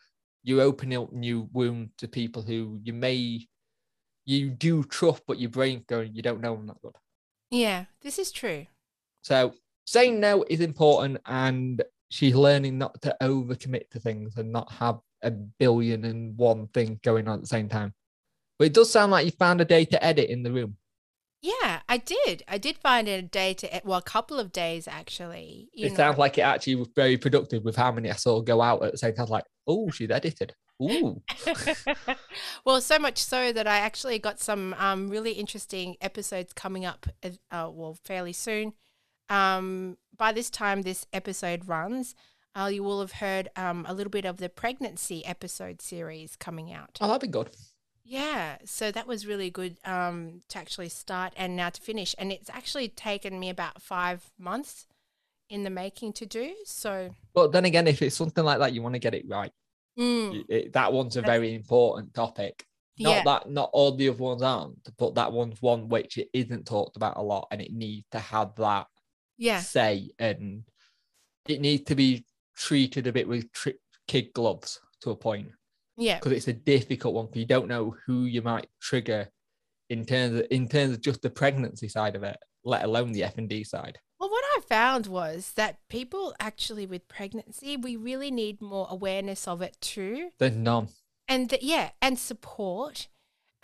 you 0.43 0.61
open 0.61 0.93
up 0.93 1.11
new 1.11 1.49
wound 1.53 1.91
to 1.97 2.07
people 2.07 2.41
who 2.41 2.79
you 2.83 2.93
may 2.93 3.47
you 4.25 4.49
do 4.49 4.83
trust, 4.85 5.21
but 5.27 5.37
your 5.37 5.49
brain's 5.49 5.83
going, 5.85 6.15
you 6.15 6.21
don't 6.21 6.39
know 6.39 6.55
them 6.55 6.67
that 6.67 6.81
good. 6.81 6.95
Yeah. 7.53 7.85
This 8.01 8.19
is 8.19 8.31
true. 8.31 8.67
So 9.21 9.53
saying 9.85 10.19
no 10.19 10.43
is 10.49 10.59
important, 10.59 11.19
and 11.25 11.81
she's 12.09 12.35
learning 12.35 12.77
not 12.77 13.01
to 13.03 13.15
overcommit 13.21 13.89
to 13.91 13.99
things 13.99 14.37
and 14.37 14.51
not 14.51 14.71
have 14.73 14.99
a 15.21 15.31
billion 15.31 16.03
and 16.05 16.37
one 16.37 16.67
thing 16.67 16.99
going 17.03 17.27
on 17.27 17.35
at 17.35 17.41
the 17.41 17.47
same 17.47 17.69
time. 17.69 17.93
But 18.59 18.65
it 18.65 18.73
does 18.73 18.91
sound 18.91 19.11
like 19.11 19.25
you 19.25 19.31
found 19.31 19.61
a 19.61 19.65
day 19.65 19.85
to 19.85 20.03
edit 20.03 20.29
in 20.29 20.43
the 20.43 20.51
room. 20.51 20.77
Yeah, 21.41 21.81
I 21.89 21.97
did. 21.97 22.43
I 22.47 22.57
did 22.57 22.77
find 22.77 23.07
a 23.07 23.21
day 23.21 23.53
to, 23.55 23.81
well, 23.83 23.97
a 23.97 24.01
couple 24.01 24.39
of 24.39 24.53
days 24.53 24.87
actually. 24.87 25.69
It 25.73 25.89
know. 25.89 25.95
sounds 25.95 26.17
like 26.17 26.37
it 26.37 26.41
actually 26.41 26.75
was 26.75 26.87
very 26.95 27.17
productive 27.17 27.63
with 27.63 27.75
how 27.75 27.91
many 27.91 28.09
I 28.09 28.13
saw 28.13 28.41
go 28.41 28.61
out 28.61 28.83
at 28.83 28.93
the 28.93 28.97
same 28.97 29.13
time. 29.13 29.27
Like, 29.27 29.43
oh, 29.67 29.89
she's 29.91 30.09
edited. 30.09 30.53
Ooh, 30.81 31.21
well, 32.65 32.81
so 32.81 32.99
much 32.99 33.17
so 33.17 33.53
that 33.53 33.67
I 33.67 33.77
actually 33.77 34.19
got 34.19 34.39
some 34.39 34.73
um, 34.77 35.09
really 35.09 35.33
interesting 35.33 35.95
episodes 36.01 36.51
coming 36.53 36.83
up, 36.83 37.07
uh, 37.23 37.29
uh, 37.51 37.69
well, 37.71 37.97
fairly 38.03 38.33
soon. 38.33 38.73
Um, 39.29 39.97
by 40.17 40.31
this 40.31 40.49
time 40.49 40.81
this 40.81 41.05
episode 41.13 41.67
runs, 41.67 42.15
uh, 42.55 42.69
you 42.71 42.83
will 42.83 42.99
have 43.01 43.13
heard 43.13 43.49
um, 43.55 43.85
a 43.87 43.93
little 43.93 44.11
bit 44.11 44.25
of 44.25 44.37
the 44.37 44.49
pregnancy 44.49 45.25
episode 45.25 45.81
series 45.81 46.35
coming 46.35 46.71
out. 46.71 46.97
oh, 47.01 47.07
that'd 47.07 47.21
be 47.21 47.27
good. 47.27 47.49
Yeah, 48.05 48.57
so 48.65 48.91
that 48.91 49.07
was 49.07 49.25
really 49.25 49.49
good 49.49 49.77
um, 49.85 50.41
to 50.49 50.57
actually 50.57 50.89
start 50.89 51.33
and 51.37 51.55
now 51.55 51.69
to 51.69 51.81
finish. 51.81 52.13
And 52.17 52.31
it's 52.31 52.49
actually 52.49 52.89
taken 52.89 53.39
me 53.39 53.49
about 53.49 53.81
five 53.81 54.31
months 54.37 54.87
in 55.49 55.63
the 55.63 55.69
making 55.69 56.13
to 56.13 56.25
do. 56.25 56.53
So, 56.65 57.15
But 57.33 57.53
then 57.53 57.63
again, 57.65 57.87
if 57.87 58.01
it's 58.01 58.15
something 58.15 58.43
like 58.43 58.59
that, 58.59 58.73
you 58.73 58.81
want 58.81 58.95
to 58.95 58.99
get 58.99 59.13
it 59.13 59.25
right. 59.27 59.51
Mm, 59.97 60.43
it- 60.49 60.73
that 60.73 60.91
one's 60.93 61.15
a 61.17 61.21
very 61.21 61.53
important 61.53 62.13
topic. 62.13 62.65
Not 62.99 63.09
yeah, 63.09 63.23
that 63.23 63.49
not 63.49 63.69
all 63.73 63.95
the 63.95 64.09
other 64.09 64.21
ones 64.21 64.41
aren't, 64.43 64.87
but 64.97 65.15
that 65.15 65.31
one's 65.33 65.61
one 65.61 65.89
which 65.89 66.17
it 66.17 66.29
isn't 66.33 66.65
talked 66.67 66.95
about 66.95 67.17
a 67.17 67.21
lot, 67.21 67.47
and 67.51 67.59
it 67.61 67.71
needs 67.73 68.05
to 68.11 68.19
have 68.19 68.53
that 68.57 68.87
yeah, 69.37 69.59
say, 69.61 70.11
and 70.19 70.63
it 71.47 71.59
needs 71.59 71.83
to 71.85 71.95
be 71.95 72.23
treated 72.55 73.07
a 73.07 73.11
bit 73.11 73.27
with 73.27 73.51
tri- 73.51 73.73
kid 74.07 74.31
gloves 74.33 74.79
to 75.01 75.09
a 75.11 75.15
point. 75.15 75.49
Yeah, 75.97 76.19
because 76.19 76.33
it's 76.33 76.47
a 76.47 76.53
difficult 76.53 77.15
one 77.15 77.25
because 77.27 77.39
you 77.39 77.47
don't 77.47 77.67
know 77.67 77.95
who 78.05 78.25
you 78.25 78.41
might 78.43 78.67
trigger 78.79 79.29
in 79.89 80.05
terms 80.05 80.39
of 80.39 80.47
in 80.51 80.67
terms 80.67 80.93
of 80.93 81.01
just 81.01 81.21
the 81.23 81.29
pregnancy 81.31 81.87
side 81.87 82.15
of 82.15 82.21
it, 82.23 82.37
let 82.63 82.83
alone 82.83 83.11
the 83.11 83.23
F 83.23 83.37
and 83.39 83.49
D 83.49 83.63
side. 83.63 83.97
Well, 84.73 84.81
what 84.81 84.87
I 84.87 84.91
found 84.91 85.07
was 85.07 85.53
that 85.55 85.77
people 85.89 86.33
actually 86.39 86.85
with 86.85 87.07
pregnancy, 87.07 87.77
we 87.77 87.95
really 87.95 88.31
need 88.31 88.61
more 88.61 88.87
awareness 88.89 89.47
of 89.47 89.61
it 89.61 89.77
too. 89.81 90.31
None. 90.39 90.89
And 91.27 91.49
th- 91.49 91.63
yeah, 91.63 91.91
and 92.01 92.17
support. 92.17 93.07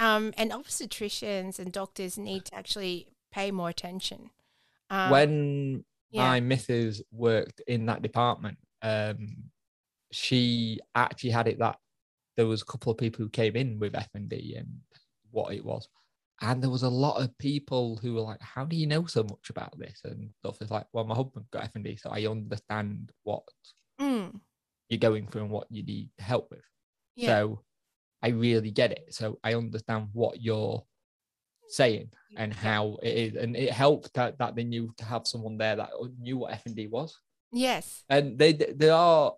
Um, 0.01 0.33
and 0.37 0.51
obstetricians 0.51 1.59
and 1.59 1.73
doctors 1.73 2.17
need 2.17 2.45
to 2.45 2.55
actually 2.55 3.07
pay 3.33 3.51
more 3.51 3.67
attention. 3.67 4.29
Um, 4.89 5.09
when 5.11 5.85
yeah. 6.09 6.29
my 6.29 6.39
missus 6.39 7.01
worked 7.11 7.61
in 7.67 7.85
that 7.87 8.01
department, 8.01 8.57
um, 8.81 9.51
she 10.11 10.79
actually 10.95 11.31
had 11.31 11.49
it 11.49 11.59
that 11.59 11.77
there 12.37 12.47
was 12.47 12.61
a 12.61 12.65
couple 12.65 12.91
of 12.93 12.97
people 12.97 13.23
who 13.23 13.29
came 13.29 13.57
in 13.57 13.77
with 13.77 13.91
FND 13.91 14.57
and 14.57 14.79
what 15.31 15.53
it 15.53 15.65
was, 15.65 15.89
and 16.41 16.61
there 16.61 16.69
was 16.69 16.83
a 16.83 16.89
lot 16.89 17.21
of 17.21 17.37
people 17.37 17.97
who 17.97 18.13
were 18.15 18.21
like, 18.21 18.41
"How 18.41 18.65
do 18.65 18.75
you 18.75 18.87
know 18.87 19.05
so 19.05 19.23
much 19.23 19.49
about 19.49 19.77
this?" 19.77 20.01
and 20.05 20.31
stuff. 20.39 20.61
It's 20.61 20.71
like, 20.71 20.87
well, 20.93 21.05
my 21.05 21.15
husband 21.15 21.45
got 21.51 21.63
F 21.65 21.75
and 21.75 21.83
D, 21.83 21.95
so 21.97 22.09
I 22.11 22.25
understand 22.27 23.11
what 23.23 23.43
Mm, 23.99 24.39
you're 24.89 24.99
going 24.99 25.27
through 25.27 25.43
and 25.43 25.51
what 25.51 25.67
you 25.71 25.83
need 25.83 26.09
help 26.19 26.49
with. 26.51 26.63
yeah, 27.15 27.39
So 27.41 27.63
I 28.21 28.29
really 28.29 28.71
get 28.71 28.91
it. 28.91 29.13
So 29.13 29.39
I 29.43 29.53
understand 29.55 30.09
what 30.13 30.41
you're 30.41 30.83
saying 31.69 32.11
and 32.37 32.53
how 32.53 32.97
it 33.03 33.15
is, 33.15 33.35
and 33.35 33.55
it 33.55 33.71
helped 33.71 34.13
that, 34.15 34.37
that 34.39 34.55
they 34.55 34.63
knew 34.63 34.93
to 34.97 35.05
have 35.05 35.27
someone 35.27 35.57
there 35.57 35.75
that 35.75 35.91
knew 36.19 36.37
what 36.37 36.53
F 36.53 36.65
and 36.65 36.75
D 36.75 36.87
was. 36.87 37.17
yes, 37.51 38.03
And 38.09 38.37
they 38.39 38.53
they 38.53 38.89
are 38.89 39.35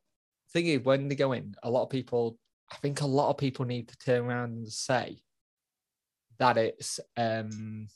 thinking 0.54 0.84
when 0.84 1.08
they 1.08 1.16
go 1.16 1.32
in, 1.34 1.56
a 1.64 1.70
lot 1.70 1.84
of 1.84 1.90
people. 1.90 2.38
I 2.72 2.78
think 2.78 3.02
a 3.02 3.06
lot 3.06 3.30
of 3.30 3.38
people 3.38 3.66
need 3.66 3.90
to 3.90 3.98
turn 3.98 4.24
around 4.26 4.52
and 4.52 4.68
say 4.72 5.22
that 6.42 6.58
it's 6.58 7.00
um 7.18 7.88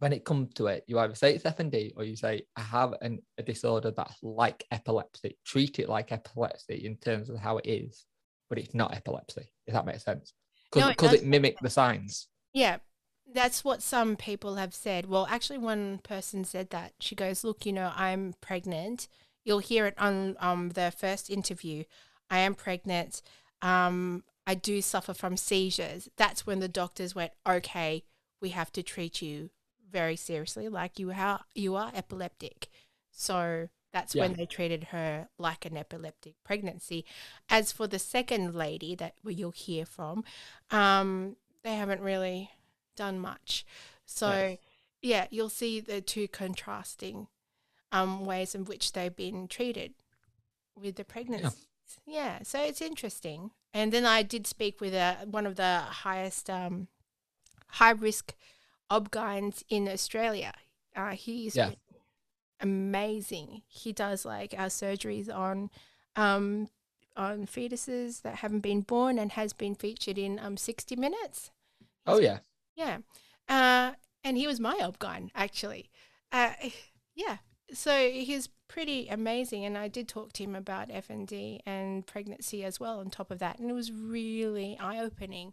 when 0.00 0.12
it 0.12 0.24
comes 0.24 0.52
to 0.54 0.66
it, 0.66 0.84
you 0.88 0.98
either 0.98 1.14
say 1.14 1.34
it's 1.34 1.44
FND 1.44 1.92
or 1.96 2.02
you 2.02 2.16
say 2.16 2.42
I 2.56 2.62
have 2.62 2.94
an, 3.00 3.20
a 3.38 3.42
disorder 3.44 3.92
that's 3.92 4.16
like 4.22 4.64
epilepsy. 4.72 5.38
Treat 5.46 5.78
it 5.78 5.88
like 5.88 6.10
epilepsy 6.10 6.84
in 6.84 6.96
terms 6.96 7.30
of 7.30 7.38
how 7.38 7.58
it 7.58 7.66
is, 7.66 8.04
but 8.48 8.58
it's 8.58 8.74
not 8.74 8.92
epilepsy. 8.94 9.48
If 9.68 9.74
that 9.74 9.86
makes 9.86 10.04
sense, 10.04 10.34
No, 10.74 10.88
because 10.88 11.12
it 11.12 11.22
it, 11.22 11.26
mimic 11.26 11.60
the 11.60 11.70
signs. 11.70 12.28
yeah. 12.52 12.78
That's 13.32 13.64
what 13.64 13.82
some 13.82 14.16
people 14.16 14.56
have 14.56 14.74
said. 14.74 15.06
Well, 15.06 15.26
actually, 15.30 15.58
one 15.58 15.98
person 16.02 16.44
said 16.44 16.70
that. 16.70 16.92
She 17.00 17.14
goes, 17.14 17.42
"Look, 17.42 17.64
you 17.64 17.72
know, 17.72 17.90
I'm 17.96 18.34
pregnant. 18.42 19.08
You'll 19.44 19.60
hear 19.60 19.86
it 19.86 19.94
on 19.98 20.36
um 20.40 20.70
the 20.70 20.92
first 20.96 21.30
interview. 21.30 21.84
I 22.30 22.38
am 22.40 22.54
pregnant. 22.54 23.22
Um, 23.62 24.24
I 24.46 24.54
do 24.54 24.82
suffer 24.82 25.14
from 25.14 25.36
seizures. 25.36 26.08
That's 26.16 26.46
when 26.46 26.60
the 26.60 26.68
doctors 26.68 27.14
went, 27.14 27.32
okay, 27.48 28.04
we 28.40 28.50
have 28.50 28.70
to 28.72 28.82
treat 28.82 29.22
you 29.22 29.50
very 29.90 30.16
seriously, 30.16 30.68
like 30.68 30.98
you 30.98 31.12
are 31.12 31.40
you 31.54 31.76
are 31.76 31.90
epileptic. 31.94 32.68
So 33.10 33.68
that's 33.92 34.14
when 34.14 34.32
they 34.34 34.44
treated 34.44 34.84
her 34.90 35.28
like 35.38 35.64
an 35.64 35.76
epileptic 35.76 36.34
pregnancy. 36.44 37.04
As 37.48 37.70
for 37.70 37.86
the 37.86 38.00
second 38.00 38.54
lady 38.54 38.96
that 38.96 39.14
you'll 39.24 39.52
hear 39.52 39.86
from, 39.86 40.24
um, 40.72 41.36
they 41.62 41.76
haven't 41.76 42.00
really 42.00 42.50
done 42.96 43.20
much. 43.20 43.64
So 44.04 44.28
Yes. 44.30 44.58
yeah, 45.00 45.26
you'll 45.30 45.48
see 45.48 45.78
the 45.80 46.00
two 46.00 46.26
contrasting 46.26 47.28
um, 47.92 48.26
ways 48.26 48.54
in 48.54 48.64
which 48.64 48.92
they've 48.92 49.14
been 49.14 49.46
treated 49.46 49.94
with 50.76 50.96
the 50.96 51.04
pregnancies. 51.04 51.66
Yeah. 52.04 52.42
so 52.42 52.60
it's 52.62 52.82
interesting. 52.82 53.52
And 53.74 53.92
then 53.92 54.06
I 54.06 54.22
did 54.22 54.46
speak 54.46 54.80
with 54.80 54.94
uh, 54.94 55.16
one 55.28 55.46
of 55.46 55.56
the 55.56 55.80
highest 55.80 56.48
um, 56.48 56.86
high 57.68 57.90
risk 57.90 58.34
obgyns 58.90 59.64
in 59.68 59.88
Australia. 59.88 60.52
Uh, 60.96 61.10
he's 61.10 61.56
Yeah. 61.56 61.72
amazing. 62.60 63.62
He 63.66 63.92
does 63.92 64.24
like 64.24 64.54
our 64.56 64.68
surgeries 64.68 65.32
on 65.34 65.70
um, 66.16 66.68
on 67.16 67.46
fetuses 67.46 68.22
that 68.22 68.36
haven't 68.36 68.60
been 68.60 68.80
born 68.80 69.18
and 69.18 69.32
has 69.32 69.52
been 69.52 69.74
featured 69.74 70.18
in 70.18 70.38
um, 70.38 70.56
60 70.56 70.96
Minutes. 70.96 71.50
Oh 72.06 72.18
yeah, 72.20 72.38
Yeah. 72.76 72.98
Uh, 73.48 73.92
and 74.24 74.36
he 74.36 74.46
was 74.46 74.58
my 74.60 74.74
obgyn, 74.80 75.30
actually. 75.34 75.90
Uh, 76.32 76.52
yeah. 77.14 77.38
So 77.72 78.08
he's 78.10 78.48
pretty 78.74 79.06
amazing. 79.06 79.64
And 79.64 79.78
I 79.78 79.86
did 79.86 80.08
talk 80.08 80.32
to 80.32 80.42
him 80.42 80.56
about 80.56 80.88
FND 80.88 81.60
and 81.64 82.04
pregnancy 82.04 82.64
as 82.64 82.80
well 82.80 82.98
on 82.98 83.08
top 83.08 83.30
of 83.30 83.38
that. 83.38 83.60
And 83.60 83.70
it 83.70 83.72
was 83.72 83.92
really 83.92 84.76
eye 84.80 84.98
opening 84.98 85.52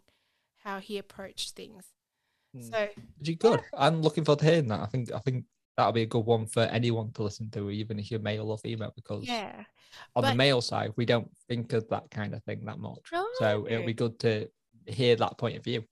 how 0.64 0.80
he 0.80 0.98
approached 0.98 1.52
things. 1.52 1.84
Mm. 2.56 2.68
So, 2.68 2.88
good. 3.38 3.60
I'm 3.74 4.02
looking 4.02 4.24
forward 4.24 4.40
to 4.40 4.46
hearing 4.46 4.66
that. 4.68 4.80
I 4.80 4.86
think 4.86 5.12
I 5.12 5.20
think 5.20 5.44
that'll 5.76 5.92
be 5.92 6.02
a 6.02 6.06
good 6.06 6.26
one 6.26 6.46
for 6.46 6.62
anyone 6.62 7.12
to 7.12 7.22
listen 7.22 7.48
to, 7.52 7.70
even 7.70 8.00
if 8.00 8.10
you're 8.10 8.18
male 8.18 8.50
or 8.50 8.58
female, 8.58 8.92
because 8.96 9.26
yeah. 9.26 9.62
on 10.16 10.24
the 10.24 10.34
male 10.34 10.60
side, 10.60 10.92
we 10.96 11.06
don't 11.06 11.30
think 11.48 11.72
of 11.74 11.88
that 11.90 12.10
kind 12.10 12.34
of 12.34 12.42
thing 12.42 12.64
that 12.64 12.80
much. 12.80 13.08
So 13.38 13.66
it'll 13.68 13.86
be 13.86 13.94
good 13.94 14.18
to 14.20 14.48
hear 14.86 15.14
that 15.14 15.38
point 15.38 15.56
of 15.56 15.62
view. 15.62 15.84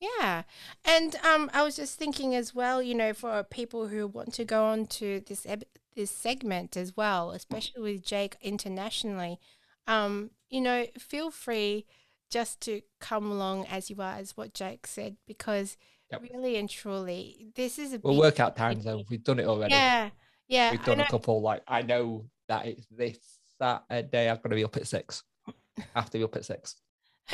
Yeah. 0.00 0.42
And 0.84 1.14
um, 1.24 1.48
I 1.54 1.62
was 1.62 1.76
just 1.76 1.96
thinking 1.96 2.34
as 2.34 2.52
well, 2.52 2.82
you 2.82 2.94
know, 2.94 3.14
for 3.14 3.44
people 3.44 3.86
who 3.86 4.08
want 4.08 4.34
to 4.34 4.44
go 4.44 4.64
on 4.64 4.86
to 4.86 5.22
this 5.24 5.46
this 5.94 6.10
segment 6.10 6.76
as 6.76 6.96
well, 6.96 7.30
especially 7.32 7.82
with 7.82 8.02
Jake 8.04 8.36
internationally, 8.40 9.38
um, 9.86 10.30
you 10.48 10.60
know, 10.60 10.86
feel 10.98 11.30
free 11.30 11.86
just 12.30 12.60
to 12.62 12.80
come 13.00 13.30
along 13.30 13.66
as 13.66 13.90
you 13.90 13.96
are, 14.00 14.14
as 14.14 14.36
what 14.36 14.54
Jake 14.54 14.86
said, 14.86 15.16
because 15.26 15.76
Yep. 16.10 16.22
really 16.30 16.56
and 16.56 16.68
truly, 16.68 17.46
this 17.54 17.78
is 17.78 17.94
a 17.94 18.00
We'll 18.02 18.18
work 18.18 18.38
out 18.38 18.54
time 18.54 18.72
opportunity. 18.72 18.98
zones. 18.98 19.10
We've 19.10 19.24
done 19.24 19.38
it 19.38 19.46
already. 19.46 19.72
Yeah. 19.74 20.10
Yeah. 20.46 20.70
We've 20.70 20.84
done 20.84 21.00
a 21.00 21.06
couple. 21.08 21.40
Like 21.40 21.62
I 21.66 21.80
know 21.80 22.26
that 22.48 22.66
it's 22.66 22.86
this 22.90 23.18
Saturday. 23.58 24.28
I've 24.28 24.42
got 24.42 24.50
to 24.50 24.56
be 24.56 24.64
up 24.64 24.76
at 24.76 24.86
six. 24.86 25.22
Have 25.94 26.10
to 26.10 26.18
be 26.18 26.24
up 26.24 26.36
at 26.36 26.44
six. 26.44 26.76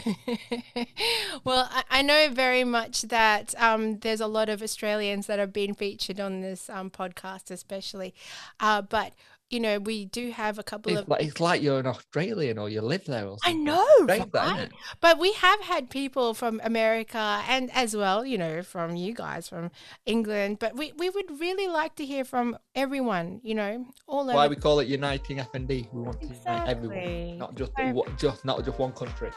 well, 1.45 1.69
I, 1.71 1.85
I 1.91 2.03
know 2.03 2.29
very 2.33 2.65
much 2.65 3.03
that 3.03 3.55
um, 3.61 3.99
there's 4.01 4.21
a 4.21 4.27
lot 4.27 4.49
of 4.49 4.63
Australians 4.63 5.27
that 5.27 5.39
have 5.39 5.53
been 5.53 5.75
featured 5.75 6.21
on 6.21 6.41
this 6.41 6.69
um, 6.71 6.91
podcast, 6.91 7.51
especially. 7.51 8.15
Uh, 8.61 8.83
but, 8.83 9.13
you 9.51 9.61
know, 9.61 9.79
we 9.79 10.05
do 10.05 10.31
have 10.31 10.59
a 10.59 10.63
couple 10.63 10.93
It's 10.93 11.01
of. 11.03 11.09
like, 11.09 11.23
it's 11.23 11.41
like 11.41 11.63
you're 11.63 11.79
an 11.79 11.87
Australian 11.87 12.59
or 12.59 12.69
you 12.69 12.83
live 12.83 13.05
there 13.07 13.27
or 13.27 13.37
I 13.45 13.53
know, 13.55 13.87
Strange 14.03 14.31
that, 14.33 14.59
right? 14.59 14.71
But 15.01 15.19
we 15.19 15.33
have 15.33 15.61
had 15.63 15.89
people 15.89 16.35
from 16.35 16.61
America 16.63 17.43
and 17.49 17.71
as 17.73 17.97
well, 17.97 18.27
you 18.27 18.37
know, 18.37 18.63
from 18.63 18.95
you 18.97 19.15
guys 19.15 19.49
from 19.49 19.71
England. 20.05 20.59
But 20.59 20.77
we, 20.77 20.93
we 20.99 21.09
would 21.09 21.41
really 21.41 21.67
like 21.67 21.95
to 21.97 22.05
hear 22.05 22.25
from 22.25 22.59
everyone, 22.75 23.41
you 23.43 23.55
know, 23.55 23.87
all 24.07 24.25
over 24.25 24.35
Why 24.35 24.45
over. 24.47 24.55
we 24.55 24.61
call 24.61 24.81
it 24.81 24.89
Uniting 24.89 25.39
FND. 25.39 25.89
We 25.93 26.03
want 26.03 26.21
to 26.21 26.27
unite 26.29 26.69
everyone, 26.69 27.39
not 27.39 27.55
just 27.55 27.73
So- 27.77 28.05
just 28.19 28.45
not 28.45 28.65
just 28.65 28.79
one 28.79 28.93
country. 28.93 29.31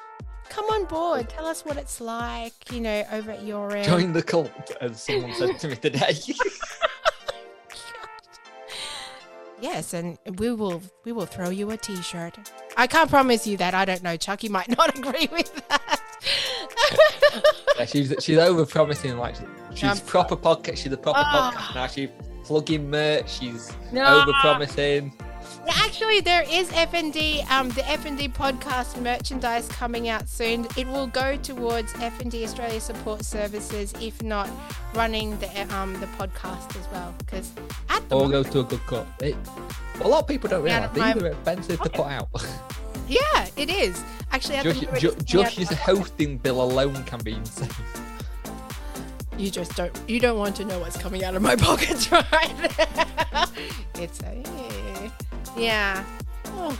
Come 0.52 0.66
on 0.66 0.86
board. 0.86 1.30
Tell 1.30 1.46
us 1.48 1.64
what 1.64 1.78
it's 1.78 2.02
like, 2.02 2.54
you 2.72 2.82
know, 2.82 3.04
over 3.14 3.32
at 3.32 3.44
your 3.44 3.74
end. 3.76 3.86
Join 3.88 4.12
the 4.12 4.22
cult, 4.22 4.52
as 4.82 5.02
someone 5.02 5.34
said 5.34 5.58
to 5.60 5.68
me 5.70 5.76
today. 5.78 6.14
Yes, 9.62 9.94
and 9.94 10.18
we 10.40 10.52
will 10.52 10.82
we 11.06 11.12
will 11.12 11.28
throw 11.28 11.50
you 11.52 11.70
a 11.70 11.78
T-shirt. 11.78 12.36
I 12.78 12.88
can't 12.88 13.08
promise 13.12 13.46
you 13.46 13.58
that. 13.58 13.76
I 13.76 13.86
don't 13.86 14.02
know. 14.02 14.18
Chucky 14.18 14.50
might 14.50 14.76
not 14.76 14.98
agree 14.98 15.30
with 15.32 15.54
that. 15.70 16.02
Yeah, 17.78 17.86
she's 17.86 18.12
she's 18.22 18.40
over 18.40 18.66
promising 18.66 19.18
like 19.20 19.36
she's 19.76 19.84
I'm 19.84 19.98
proper 20.00 20.36
podcast. 20.36 20.78
She's 20.78 20.92
a 20.92 20.98
proper 20.98 21.20
Ah. 21.24 21.52
podcast 21.54 21.76
now. 21.76 21.86
She's 21.88 22.10
plugging 22.44 22.90
merch. 22.90 23.30
She's 23.30 23.72
No. 23.92 24.22
over 24.22 24.34
promising. 24.42 25.14
Actually, 25.70 26.22
there 26.22 26.44
is 26.50 26.70
FND, 26.70 27.50
um, 27.52 27.70
the 27.70 27.82
FND 27.82 28.32
podcast 28.34 29.00
merchandise 29.02 29.68
coming 29.68 30.10
out 30.10 30.28
soon. 30.28 30.68
It 30.76 30.88
will 30.88 31.08
go 31.08 31.38
towards 31.38 31.94
FND 31.94 32.44
Australia 32.44 32.80
Support 32.82 33.24
Services, 33.24 33.94
if 34.02 34.22
not 34.24 34.50
running 34.94 35.38
the 35.40 35.76
um 35.76 35.94
the 36.00 36.08
podcast 36.08 36.76
as 36.80 36.88
well. 36.92 37.14
Because 37.20 37.52
at 37.90 38.08
the 38.10 38.16
Or 38.16 38.22
moment, 38.24 38.46
go 38.48 38.52
to 38.52 38.60
a 38.62 38.64
good 38.64 38.86
cause. 38.88 39.08
It, 39.22 39.36
a 40.02 40.08
lot 40.08 40.22
of 40.22 40.28
people 40.28 40.50
don't 40.50 40.66
my- 40.66 40.88
these 41.14 41.24
are 41.24 41.28
expensive 41.28 41.80
to 41.82 41.90
put 41.90 42.06
out. 42.08 42.30
yeah, 43.08 43.48
it 43.56 43.70
is 43.70 44.04
actually 44.32 44.56
at 44.56 44.64
the 44.64 44.74
just 44.74 44.84
moment, 44.86 45.02
ju- 45.02 45.10
it's 45.12 45.24
just 45.24 45.56
his 45.58 45.70
hosting 45.70 46.38
bill 46.40 46.62
alone 46.62 47.04
can 47.04 47.20
be 47.24 47.34
insane. 47.34 47.70
You 49.38 49.50
just 49.50 49.76
don't. 49.76 49.98
You 50.08 50.20
don't 50.20 50.38
want 50.38 50.56
to 50.58 50.66
know 50.66 50.80
what's 50.80 50.98
coming 50.98 51.24
out 51.24 51.36
of 51.36 51.42
my 51.42 51.56
pockets, 51.68 52.12
right? 52.12 52.54
it's 53.96 54.22
a 54.24 54.44
yeah. 55.58 56.04
Oh, 56.48 56.78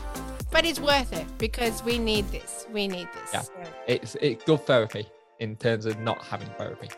but 0.52 0.66
it's 0.66 0.80
worth 0.80 1.14
it 1.14 1.26
because 1.38 1.84
we 1.84 1.98
need 1.98 2.28
this. 2.30 2.66
We 2.72 2.88
need 2.88 3.08
this. 3.14 3.30
Yeah. 3.34 3.42
So- 3.42 3.54
It's 3.88 4.16
it's 4.22 4.44
good 4.44 4.66
therapy 4.66 5.08
in 5.40 5.56
terms 5.56 5.86
of 5.86 6.00
not 6.00 6.22
having 6.24 6.50
therapy. 6.58 6.90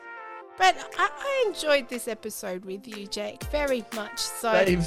But 0.57 0.76
I, 0.97 1.09
I 1.11 1.45
enjoyed 1.47 1.89
this 1.89 2.07
episode 2.07 2.63
with 2.65 2.88
you, 2.88 3.07
Jake, 3.07 3.43
very 3.45 3.84
much 3.95 4.19
so. 4.19 4.53
Same. 4.65 4.84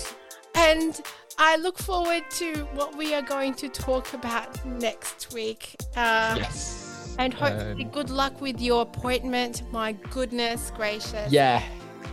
And 0.54 1.00
I 1.38 1.56
look 1.56 1.76
forward 1.78 2.22
to 2.38 2.54
what 2.74 2.96
we 2.96 3.14
are 3.14 3.22
going 3.22 3.52
to 3.54 3.68
talk 3.68 4.14
about 4.14 4.64
next 4.64 5.32
week. 5.34 5.76
Uh, 5.96 6.36
Yes. 6.38 7.14
And 7.18 7.32
hopefully, 7.34 7.84
Um, 7.84 7.90
good 7.90 8.10
luck 8.10 8.40
with 8.40 8.60
your 8.60 8.82
appointment. 8.82 9.62
My 9.72 9.92
goodness 9.92 10.70
gracious. 10.76 11.32
Yeah. 11.32 11.62